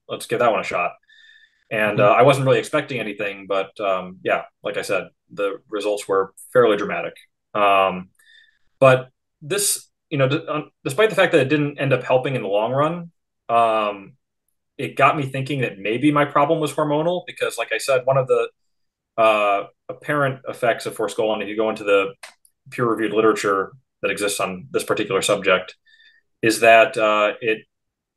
[0.08, 0.92] let's give that one a shot.
[1.70, 2.08] And mm-hmm.
[2.08, 6.32] uh, I wasn't really expecting anything, but um, yeah, like I said, the results were
[6.52, 7.14] fairly dramatic.
[7.54, 8.10] Um,
[8.78, 9.08] but
[9.42, 12.48] this, you know, d- despite the fact that it didn't end up helping in the
[12.48, 13.10] long run,
[13.48, 14.12] um,
[14.78, 18.18] it got me thinking that maybe my problem was hormonal because, like I said, one
[18.18, 18.48] of the
[19.16, 22.12] uh, apparent effects of forskolin, if you go into the
[22.70, 25.76] peer-reviewed literature that exists on this particular subject,
[26.42, 27.66] is that uh, it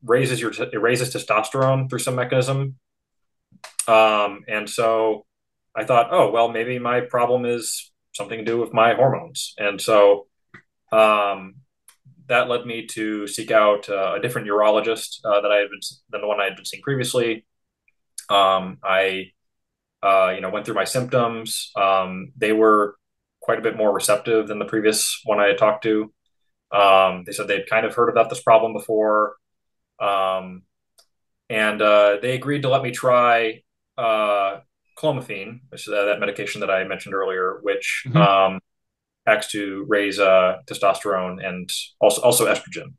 [0.04, 2.76] raises your it raises testosterone through some mechanism,
[3.88, 5.26] um, and so
[5.76, 9.54] I thought, oh well, maybe my problem is something to do with my hormones.
[9.58, 10.28] And so
[10.92, 11.56] um,
[12.28, 15.80] that led me to seek out uh, a different urologist uh, that I had been
[16.10, 17.46] than the one I had been seeing previously.
[18.30, 19.32] Um, I,
[20.04, 21.72] uh, you know, went through my symptoms.
[21.76, 22.96] Um, they were
[23.50, 26.14] quite a bit more receptive than the previous one I had talked to.
[26.72, 29.38] Um, they said they'd kind of heard about this problem before,
[30.00, 30.62] um,
[31.50, 33.64] and uh, they agreed to let me try
[33.98, 34.60] uh,
[34.96, 38.18] clomiphene, which is that medication that I mentioned earlier, which mm-hmm.
[38.18, 38.60] um,
[39.26, 41.68] acts to raise uh, testosterone and
[42.00, 42.94] also also estrogen.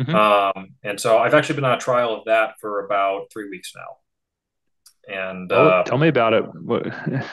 [0.00, 0.16] Mm-hmm.
[0.16, 3.70] Um, and so I've actually been on a trial of that for about three weeks
[3.76, 5.14] now.
[5.14, 7.24] And oh, uh, tell me about it.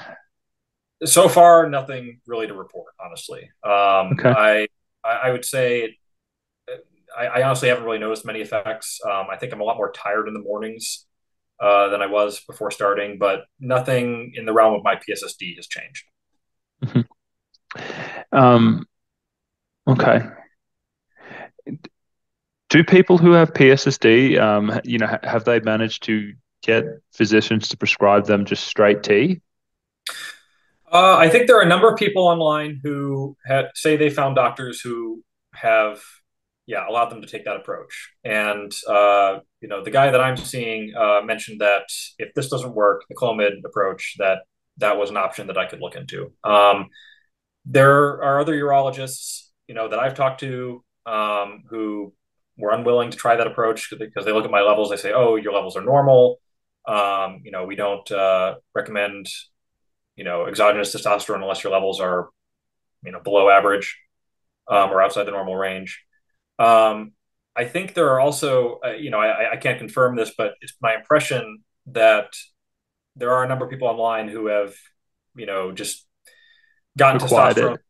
[1.05, 3.49] So far, nothing really to report, honestly.
[3.63, 4.29] Um, okay.
[4.29, 4.67] I
[5.03, 5.97] I would say
[7.17, 8.99] I, I, honestly haven't really noticed many effects.
[9.05, 11.05] Um, I think I'm a lot more tired in the mornings
[11.59, 15.67] uh, than I was before starting, but nothing in the realm of my PSSD has
[15.67, 16.05] changed.
[16.83, 18.37] Mm-hmm.
[18.37, 18.85] Um,
[19.87, 20.21] okay.
[22.69, 27.77] Do people who have PSSD, um, you know, have they managed to get physicians to
[27.77, 29.41] prescribe them just straight T?
[30.91, 33.35] Uh, I think there are a number of people online who
[33.75, 35.23] say they found doctors who
[35.53, 36.01] have
[36.67, 38.11] yeah, allowed them to take that approach.
[38.25, 42.75] And uh, you know, the guy that I'm seeing uh, mentioned that if this doesn't
[42.75, 44.39] work, the Clomid approach, that
[44.77, 46.33] that was an option that I could look into.
[46.43, 46.89] Um,
[47.65, 52.13] there are other urologists, you know, that I've talked to um, who
[52.57, 54.89] were unwilling to try that approach because they look at my levels.
[54.89, 56.39] They say, "Oh, your levels are normal.
[56.85, 59.27] Um, you know, we don't uh, recommend,
[60.17, 62.29] you know, exogenous testosterone unless your levels are,
[63.03, 63.97] you know, below average
[64.67, 66.03] um, or outside the normal range."
[66.59, 67.13] Um,
[67.55, 70.73] I think there are also, uh, you know, I, I, can't confirm this, but it's
[70.79, 72.33] my impression that
[73.15, 74.75] there are a number of people online who have,
[75.35, 76.05] you know, just
[76.97, 77.75] gotten testosterone.
[77.75, 77.81] It.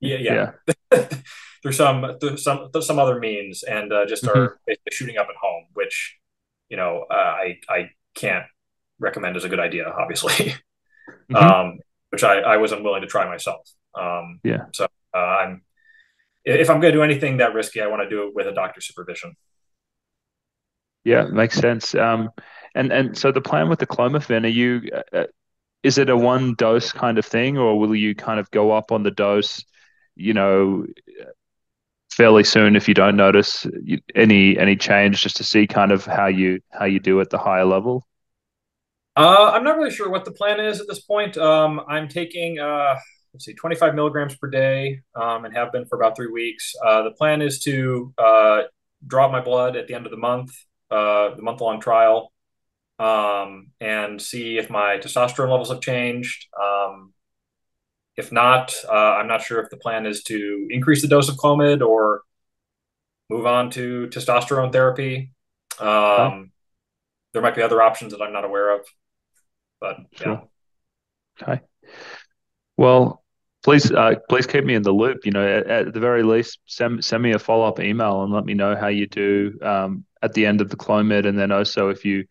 [0.00, 0.50] Yeah, yeah.
[0.92, 1.08] yeah.
[1.62, 4.38] through some through some through some other means, and uh, just mm-hmm.
[4.38, 6.16] are basically shooting up at home, which,
[6.68, 8.46] you know, uh, I I can't
[9.00, 10.54] recommend as a good idea, obviously.
[11.30, 11.36] mm-hmm.
[11.36, 11.78] um,
[12.10, 13.68] which I, I wasn't willing to try myself.
[13.94, 14.66] Um, yeah.
[14.72, 15.62] So uh, I'm
[16.44, 18.52] if I'm going to do anything that risky, I want to do it with a
[18.52, 19.36] doctor's supervision.
[21.04, 21.94] Yeah, makes sense.
[21.94, 22.30] Um,
[22.74, 24.82] and and so the plan with the clomiphene, are you?
[25.12, 25.24] Uh,
[25.82, 28.92] is it a one dose kind of thing, or will you kind of go up
[28.92, 29.64] on the dose?
[30.16, 30.86] You know,
[32.10, 33.66] fairly soon if you don't notice
[34.14, 37.38] any any change, just to see kind of how you how you do at the
[37.38, 38.07] higher level.
[39.18, 41.36] Uh, I'm not really sure what the plan is at this point.
[41.36, 42.60] Um, I'm taking.
[42.60, 42.96] Uh,
[43.34, 46.72] let's see, 25 milligrams per day, um, and have been for about three weeks.
[46.84, 48.62] Uh, the plan is to uh,
[49.04, 50.52] draw my blood at the end of the month,
[50.92, 52.32] uh, the month long trial,
[53.00, 56.46] um, and see if my testosterone levels have changed.
[56.56, 57.12] Um,
[58.16, 61.36] if not, uh, I'm not sure if the plan is to increase the dose of
[61.36, 62.22] Clomid or
[63.28, 65.32] move on to testosterone therapy.
[65.80, 66.50] Okay.
[67.32, 68.86] There might be other options that I'm not aware of,
[69.80, 70.48] but sure.
[71.40, 71.48] yeah.
[71.54, 71.62] Okay.
[72.76, 73.22] Well,
[73.62, 75.24] please uh, please keep me in the loop.
[75.24, 78.32] You know, at, at the very least, send send me a follow up email and
[78.32, 81.52] let me know how you do um, at the end of the Clomid, and then
[81.52, 82.24] also if you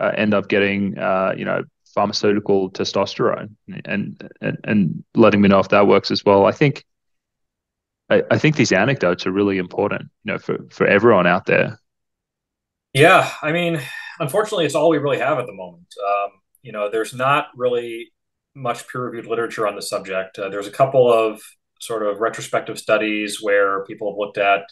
[0.00, 1.62] uh, end up getting uh, you know
[1.94, 6.44] pharmaceutical testosterone, and, and and letting me know if that works as well.
[6.46, 6.84] I think
[8.10, 10.02] I, I think these anecdotes are really important.
[10.24, 11.78] You know, for for everyone out there.
[12.92, 13.80] Yeah, I mean,
[14.20, 15.86] unfortunately, it's all we really have at the moment.
[16.06, 16.30] Um,
[16.66, 18.10] you know, there's not really
[18.56, 20.36] much peer-reviewed literature on the subject.
[20.36, 21.40] Uh, there's a couple of
[21.80, 24.64] sort of retrospective studies where people have looked at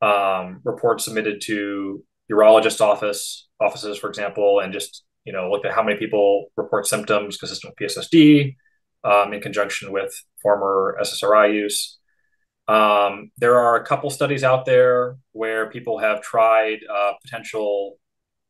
[0.00, 5.72] um, reports submitted to urologist office offices, for example, and just you know looked at
[5.72, 8.54] how many people report symptoms consistent with PSSD
[9.02, 11.98] um, in conjunction with former SSRI use.
[12.68, 17.98] Um, there are a couple studies out there where people have tried uh, potential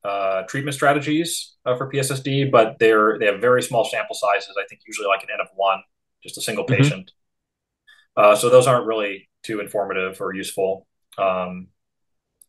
[0.08, 4.54] uh, treatment strategies uh, for PSSD, but they're they have very small sample sizes.
[4.58, 5.82] I think usually like an N of one,
[6.22, 6.82] just a single mm-hmm.
[6.82, 7.12] patient.
[8.16, 10.86] Uh, so those aren't really too informative or useful.
[11.18, 11.68] Um,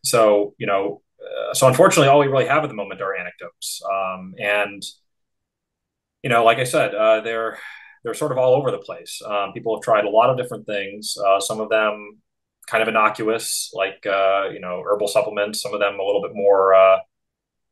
[0.03, 3.81] so you know, uh, so unfortunately, all we really have at the moment are anecdotes,
[3.91, 4.81] um, and
[6.23, 7.57] you know, like I said, uh, they're
[8.03, 9.21] they're sort of all over the place.
[9.25, 11.17] Um, people have tried a lot of different things.
[11.17, 12.21] Uh, some of them
[12.67, 15.61] kind of innocuous, like uh, you know, herbal supplements.
[15.61, 16.99] Some of them a little bit more uh,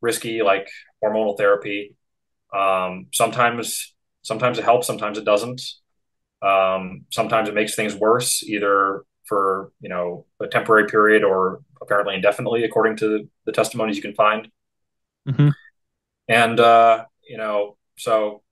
[0.00, 0.68] risky, like
[1.02, 1.96] hormonal therapy.
[2.54, 4.86] Um, sometimes, sometimes it helps.
[4.86, 5.62] Sometimes it doesn't.
[6.40, 12.14] Um, sometimes it makes things worse, either for you know a temporary period or apparently
[12.14, 14.48] indefinitely, according to the testimonies you can find.
[15.28, 15.48] Mm-hmm.
[16.28, 18.42] And uh, you know, so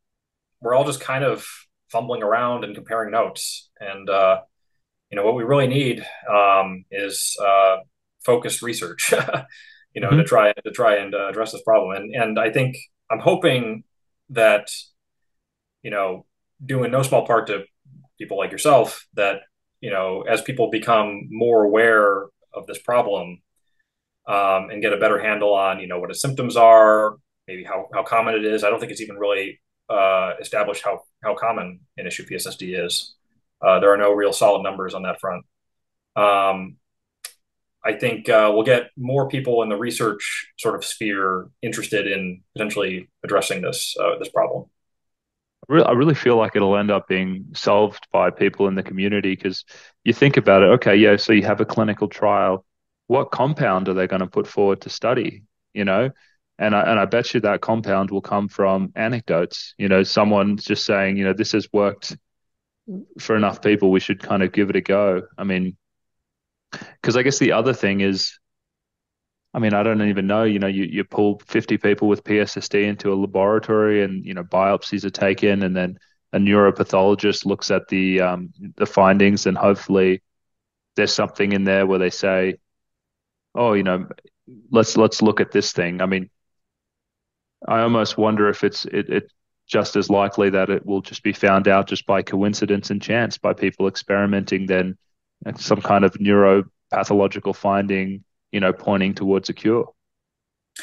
[0.60, 1.46] we're all just kind of
[1.88, 3.70] fumbling around and comparing notes.
[3.78, 4.40] And uh,
[5.10, 7.78] you know, what we really need um, is uh,
[8.24, 9.12] focused research.
[9.96, 10.18] you know, mm-hmm.
[10.18, 11.96] to try to try and uh, address this problem.
[11.96, 12.76] And and I think
[13.10, 13.82] I'm hoping
[14.30, 14.70] that
[15.82, 16.26] you know,
[16.64, 17.64] doing no small part to
[18.18, 19.42] people like yourself, that
[19.80, 23.40] you know, as people become more aware of this problem
[24.26, 27.16] um, and get a better handle on, you know, what its symptoms are,
[27.46, 28.64] maybe how, how common it is.
[28.64, 33.14] I don't think it's even really uh, established how, how common an issue PSSD is.
[33.64, 35.44] Uh, there are no real solid numbers on that front.
[36.16, 36.78] Um,
[37.86, 42.42] I think uh, we'll get more people in the research sort of sphere interested in
[42.52, 44.64] potentially addressing this uh, this problem.
[45.68, 49.64] I really feel like it'll end up being solved by people in the community because
[50.04, 50.66] you think about it.
[50.66, 52.64] Okay, yeah, so you have a clinical trial.
[53.08, 55.44] What compound are they going to put forward to study?
[55.72, 56.10] You know,
[56.58, 59.74] and I and I bet you that compound will come from anecdotes.
[59.78, 62.16] You know, someone just saying, you know, this has worked
[63.20, 63.92] for enough people.
[63.92, 65.22] We should kind of give it a go.
[65.38, 65.76] I mean,
[66.72, 68.38] because I guess the other thing is
[69.56, 70.44] I mean, I don't even know.
[70.44, 74.44] You know, you, you pull 50 people with PSSD into a laboratory, and you know,
[74.44, 75.98] biopsies are taken, and then
[76.34, 80.22] a neuropathologist looks at the um, the findings, and hopefully,
[80.94, 82.58] there's something in there where they say,
[83.54, 84.06] "Oh, you know,
[84.70, 86.28] let's let's look at this thing." I mean,
[87.66, 89.32] I almost wonder if it's it, it
[89.66, 93.38] just as likely that it will just be found out just by coincidence and chance
[93.38, 94.98] by people experimenting than
[95.54, 98.24] some kind of neuropathological finding
[98.56, 99.92] you know, pointing towards a cure.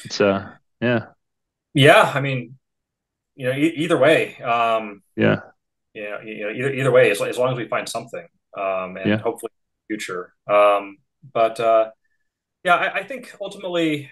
[0.04, 0.52] It's uh,
[0.82, 1.06] yeah,
[1.74, 2.12] yeah.
[2.14, 2.58] I mean,
[3.36, 5.40] you know, e- either way, um, yeah,
[5.94, 8.98] you know, you know, either either way, as, as long as we find something, um,
[8.98, 9.18] and yeah.
[9.18, 9.52] hopefully
[9.88, 10.34] future.
[10.48, 10.98] Um,
[11.34, 11.92] but uh,
[12.64, 14.10] yeah, I, I think ultimately,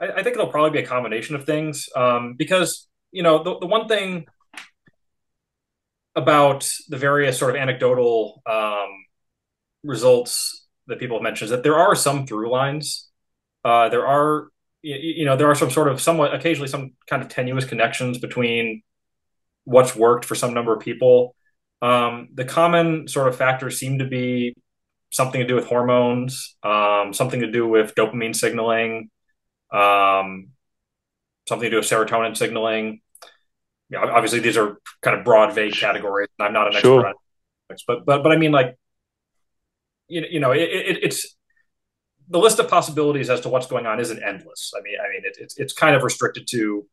[0.00, 3.58] I, I, think it'll probably be a combination of things, um, because you know, the,
[3.60, 4.26] the one thing
[6.16, 8.88] about the various sort of anecdotal um,
[9.82, 13.08] results that people have mentioned is that there are some through lines.
[13.64, 14.48] Uh, there are,
[14.82, 18.82] you, know, there are some sort of somewhat occasionally some kind of tenuous connections between
[19.64, 21.34] what's worked for some number of people.
[21.82, 24.54] Um, the common sort of factors seem to be
[25.10, 29.10] something to do with hormones, um, something to do with dopamine signaling,
[29.72, 30.48] um,
[31.48, 33.00] something to do with serotonin signaling.
[33.88, 36.28] Yeah, obviously these are kind of broad, vague categories.
[36.38, 37.06] I'm not an expert sure.
[37.06, 37.14] on
[37.70, 38.76] it, but but but I mean like
[40.10, 41.36] you, you know, it, it, it's
[42.28, 44.72] the list of possibilities as to what's going on isn't endless.
[44.76, 46.86] I mean, I mean, it, it's it's kind of restricted to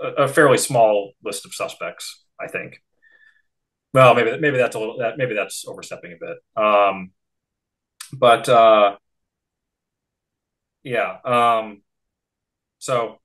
[0.00, 2.24] a, a, fairly small list of suspects.
[2.40, 2.82] I think.
[3.92, 6.64] Well, maybe maybe that's a little that maybe that's overstepping a bit.
[6.64, 7.12] Um,
[8.12, 8.96] but uh,
[10.82, 11.16] yeah.
[11.24, 11.82] Um,
[12.78, 13.18] so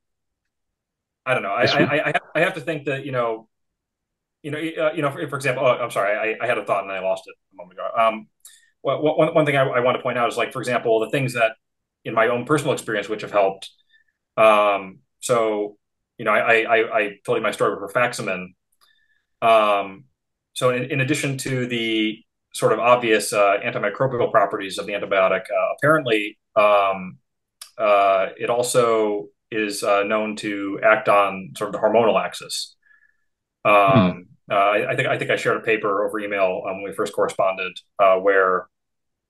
[1.26, 1.50] I don't know.
[1.50, 3.48] I, I, I, have, I have to think that you know,
[4.42, 5.12] you know, uh, you know.
[5.12, 6.16] For, for example, oh, I'm sorry.
[6.16, 7.88] I, I had a thought and I lost it a moment ago.
[7.96, 8.28] Um,
[8.82, 11.34] one, one thing I, I, want to point out is like, for example, the things
[11.34, 11.54] that
[12.04, 13.70] in my own personal experience, which have helped.
[14.38, 15.78] Um, so,
[16.18, 18.48] you know, I, I, I told you my story with rifaximin.
[19.42, 20.06] Um,
[20.54, 22.20] so in, in, addition to the
[22.54, 27.18] sort of obvious uh, antimicrobial properties of the antibiotic, uh, apparently um,
[27.78, 32.76] uh, it also is uh, known to act on sort of the hormonal axis.
[33.66, 34.20] Um, hmm.
[34.50, 37.14] Uh, I, think I think I shared a paper over email um, when we first
[37.14, 38.68] corresponded, uh, where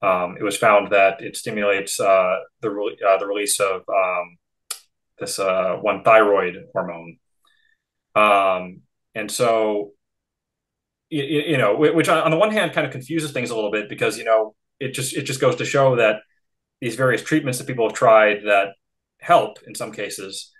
[0.01, 4.37] um, it was found that it stimulates uh, the uh, the release of um,
[5.19, 7.17] this uh, one thyroid hormone,
[8.15, 8.81] um,
[9.13, 9.91] and so
[11.09, 13.89] you, you, know, which on the one hand kind of confuses things a little bit
[13.89, 16.21] because you know it just it just goes to show that
[16.79, 18.69] these various treatments that people have tried that
[19.19, 20.51] help in some cases,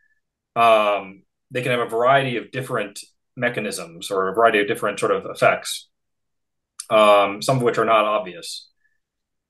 [0.56, 3.00] um, they can have a variety of different
[3.36, 5.88] mechanisms or a variety of different sort of effects,
[6.90, 8.70] um, some of which are not obvious.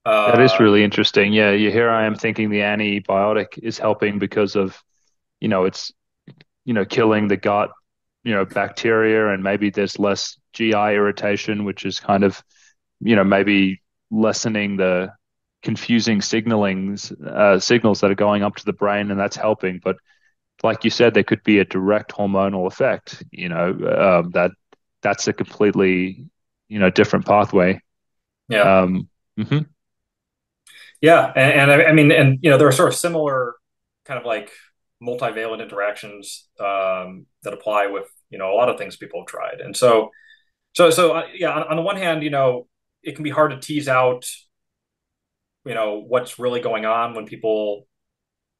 [0.04, 1.32] Uh, that is really interesting.
[1.32, 4.76] Yeah, here I am thinking the antibiotic is helping because of,
[5.40, 5.92] you know, it's,
[6.64, 7.70] you know, killing the gut,
[8.24, 12.42] you know, bacteria, and maybe there's less GI irritation, which is kind of,
[13.00, 13.80] you know, maybe
[14.10, 15.12] lessening the
[15.62, 19.80] confusing signalings uh, signals that are going up to the brain, and that's helping.
[19.82, 19.96] But
[20.62, 23.22] like you said, there could be a direct hormonal effect.
[23.30, 24.52] You know, um, that
[25.02, 26.26] that's a completely
[26.68, 27.80] you know different pathway.
[28.48, 28.80] Yeah.
[28.80, 29.08] Um,
[29.38, 29.58] mm-hmm.
[31.00, 33.54] Yeah, and, and I, I, mean, and you know, there are sort of similar
[34.04, 34.50] kind of like
[35.02, 39.60] multivalent interactions um, that apply with you know a lot of things people have tried,
[39.60, 40.10] and so
[40.74, 41.50] so so uh, yeah.
[41.50, 42.68] On, on the one hand, you know,
[43.02, 44.24] it can be hard to tease out
[45.64, 47.86] you know what's really going on when people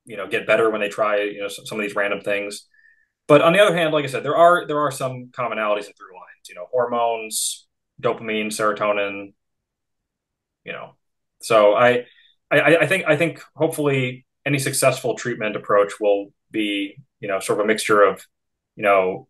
[0.05, 2.67] you know get better when they try you know some, of these random things.
[3.29, 5.97] But on the other hand like i said there are there are some commonalities and
[5.97, 7.67] through lines you know hormones
[8.01, 9.33] dopamine serotonin
[10.65, 10.95] you know.
[11.41, 12.07] So I,
[12.51, 17.59] I i think i think hopefully any successful treatment approach will be you know sort
[17.59, 18.25] of a mixture of
[18.77, 19.29] you know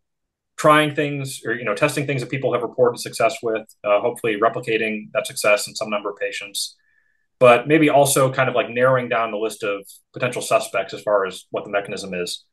[0.57, 4.37] trying things or you know testing things that people have reported success with uh, hopefully
[4.41, 6.77] replicating that success in some number of patients
[7.43, 11.26] but maybe also kind of like narrowing down the list of potential suspects as far
[11.26, 12.45] as what the mechanism is,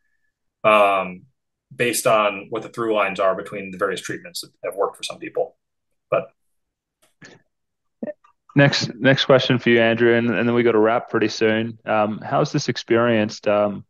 [0.63, 1.21] um,
[1.75, 5.03] based on what the through lines are between the various treatments that have worked for
[5.03, 5.55] some people.
[6.09, 6.31] But
[8.55, 11.77] next next question for you, Andrew, and, and then we got to wrap pretty soon.
[11.85, 13.47] Um, how's this experienced?
[13.47, 13.85] Um,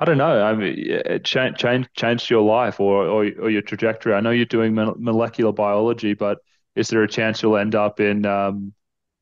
[0.00, 0.42] I don't know.
[0.42, 1.64] I mean, it changed
[1.94, 4.14] changed your life or, or or your trajectory.
[4.14, 6.38] I know you're doing molecular biology, but
[6.74, 8.72] is there a chance you'll end up in um,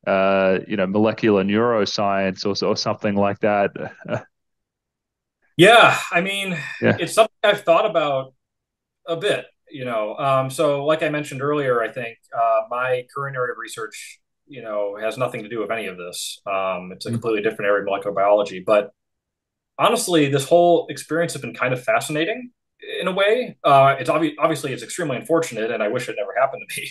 [0.06, 3.70] uh, you know, molecular neuroscience or, or something like that.
[5.56, 6.96] yeah, I mean, yeah.
[6.98, 8.34] it's something I've thought about
[9.06, 9.46] a bit.
[9.70, 13.58] You know, um, so like I mentioned earlier, I think uh, my current area of
[13.58, 16.40] research, you know, has nothing to do with any of this.
[16.46, 17.16] Um, it's a mm-hmm.
[17.16, 18.90] completely different area of molecular biology, but
[19.78, 22.50] honestly, this whole experience has been kind of fascinating
[23.00, 23.56] in a way.
[23.64, 26.88] Uh, it's obvi- obviously it's extremely unfortunate, and I wish it never happened to me.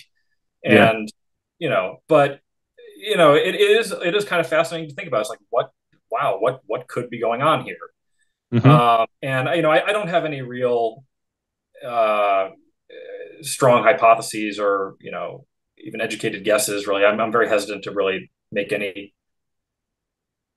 [0.65, 1.05] And yeah.
[1.59, 2.39] you know, but
[3.03, 5.21] you know, it is it is kind of fascinating to think about.
[5.21, 5.71] It's like what
[6.09, 7.77] wow, what what could be going on here?
[8.53, 8.69] Mm-hmm.
[8.69, 11.03] Uh, and you know, I, I, don't have any real
[11.85, 12.49] uh,
[13.41, 15.45] strong hypotheses or you know
[15.77, 16.87] even educated guesses.
[16.87, 19.13] Really, I'm, I'm very hesitant to really make any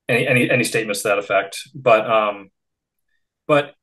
[0.08, 1.58] any any, any statements to that effect.
[1.74, 2.50] But um,
[3.48, 3.74] but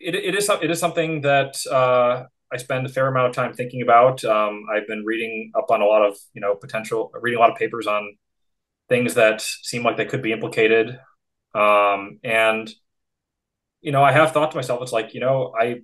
[0.00, 2.24] it, it is it is something that uh,
[2.54, 4.24] I spend a fair amount of time thinking about.
[4.24, 7.50] Um, I've been reading up on a lot of you know potential, reading a lot
[7.50, 8.16] of papers on
[8.88, 10.98] things that seem like they could be implicated,
[11.54, 12.72] um, and
[13.80, 15.80] you know I have thought to myself, it's like you know I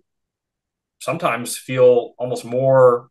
[1.00, 3.08] sometimes feel almost more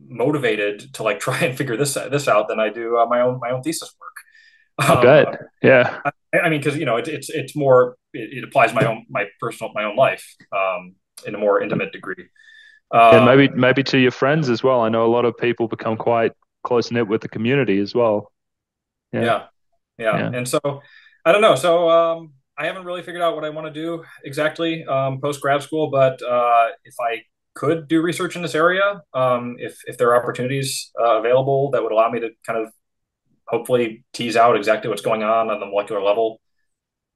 [0.00, 3.40] motivated to like try and figure this this out than I do uh, my own
[3.40, 4.88] my own thesis work.
[4.88, 6.00] Um, I bet, yeah.
[6.04, 9.04] I, I mean, because you know, it, it's it's more it, it, applies my own
[9.08, 10.36] my personal my own life.
[10.52, 10.94] Um,
[11.26, 12.28] in a more intimate degree.
[12.90, 14.80] Um, maybe maybe to your friends as well.
[14.82, 18.32] I know a lot of people become quite close knit with the community as well.
[19.12, 19.22] Yeah.
[19.22, 19.42] yeah.
[19.98, 20.60] yeah, yeah, And so
[21.24, 21.56] I don't know.
[21.56, 25.40] So um, I haven't really figured out what I want to do exactly um, post
[25.40, 27.22] grad school, but uh, if I
[27.54, 31.82] could do research in this area, um, if if there are opportunities uh, available that
[31.82, 32.72] would allow me to kind of
[33.48, 36.40] hopefully tease out exactly what's going on on the molecular level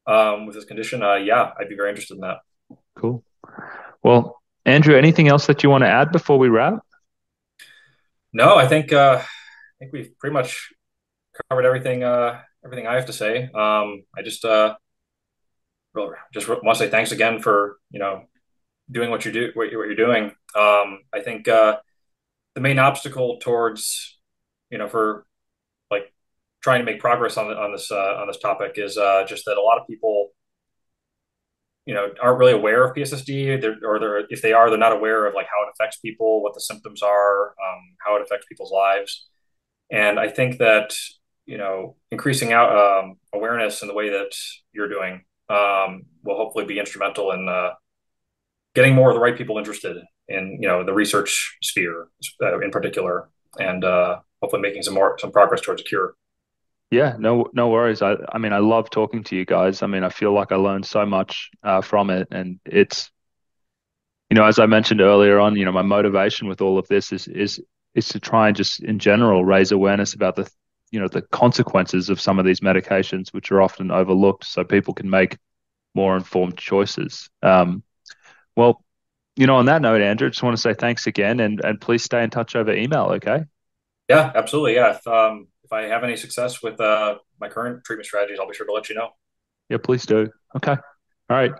[0.06, 2.38] um, with this condition, uh, yeah, I'd be very interested in that.
[2.96, 3.22] Cool.
[4.02, 6.84] Well, Andrew, anything else that you want to add before we wrap?
[8.32, 9.24] No, I think uh, I
[9.78, 10.72] think we've pretty much
[11.48, 13.44] covered everything uh, everything I have to say.
[13.44, 14.76] Um, I just uh,
[16.32, 18.24] just want to say thanks again for you know
[18.90, 20.32] doing what you do what, you're doing.
[20.54, 21.78] Um, I think uh,
[22.54, 24.18] the main obstacle towards
[24.70, 25.26] you know for
[25.90, 26.12] like
[26.62, 29.56] trying to make progress on on this uh, on this topic is uh, just that
[29.56, 30.30] a lot of people
[31.86, 34.92] you know aren't really aware of PSSD, they're, or they're if they are, they're not
[34.92, 38.46] aware of like how it affects people, what the symptoms are, um, how it affects
[38.48, 39.26] people's lives.
[39.90, 40.94] And I think that
[41.46, 44.30] you know increasing out um, awareness in the way that
[44.72, 47.70] you're doing um, will hopefully be instrumental in uh,
[48.74, 49.96] getting more of the right people interested
[50.28, 52.08] in you know the research sphere
[52.42, 53.28] uh, in particular,
[53.58, 56.14] and uh, hopefully making some more some progress towards a cure.
[56.90, 58.02] Yeah, no, no worries.
[58.02, 59.82] I, I mean, I love talking to you guys.
[59.82, 63.12] I mean, I feel like I learned so much uh, from it, and it's,
[64.28, 67.12] you know, as I mentioned earlier on, you know, my motivation with all of this
[67.12, 67.60] is is
[67.94, 70.50] is to try and just in general raise awareness about the,
[70.90, 74.94] you know, the consequences of some of these medications, which are often overlooked, so people
[74.94, 75.38] can make
[75.94, 77.30] more informed choices.
[77.42, 77.84] Um,
[78.56, 78.84] well,
[79.36, 82.02] you know, on that note, Andrew, just want to say thanks again, and and please
[82.02, 83.44] stay in touch over email, okay?
[84.08, 84.74] Yeah, absolutely.
[84.74, 88.48] Yeah, if, um, if I have any success with uh, my current treatment strategies, I'll
[88.48, 89.10] be sure to let you know.
[89.68, 90.28] Yeah, please do.
[90.56, 90.72] Okay.
[90.72, 91.52] All right.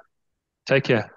[0.66, 1.12] Take care.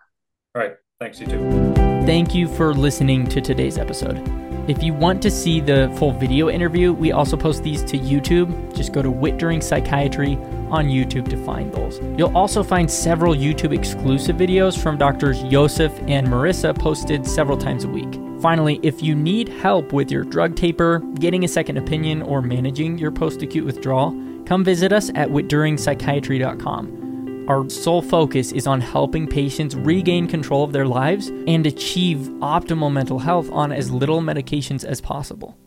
[0.53, 0.73] All right.
[0.99, 1.73] Thanks, you too.
[2.05, 4.21] Thank you for listening to today's episode.
[4.69, 8.75] If you want to see the full video interview, we also post these to YouTube.
[8.75, 10.35] Just go to Witt-Doerring Psychiatry
[10.69, 11.99] on YouTube to find those.
[12.17, 17.85] You'll also find several YouTube exclusive videos from doctors Josef and Marissa posted several times
[17.85, 18.22] a week.
[18.43, 22.97] Finally, if you need help with your drug taper, getting a second opinion, or managing
[22.97, 24.11] your post acute withdrawal,
[24.45, 27.45] come visit us at wittdoerringpsychiatry.com.
[27.47, 32.91] Our sole focus is on helping patients regain control of their lives and achieve optimal
[32.91, 35.57] mental health on as little medications as possible.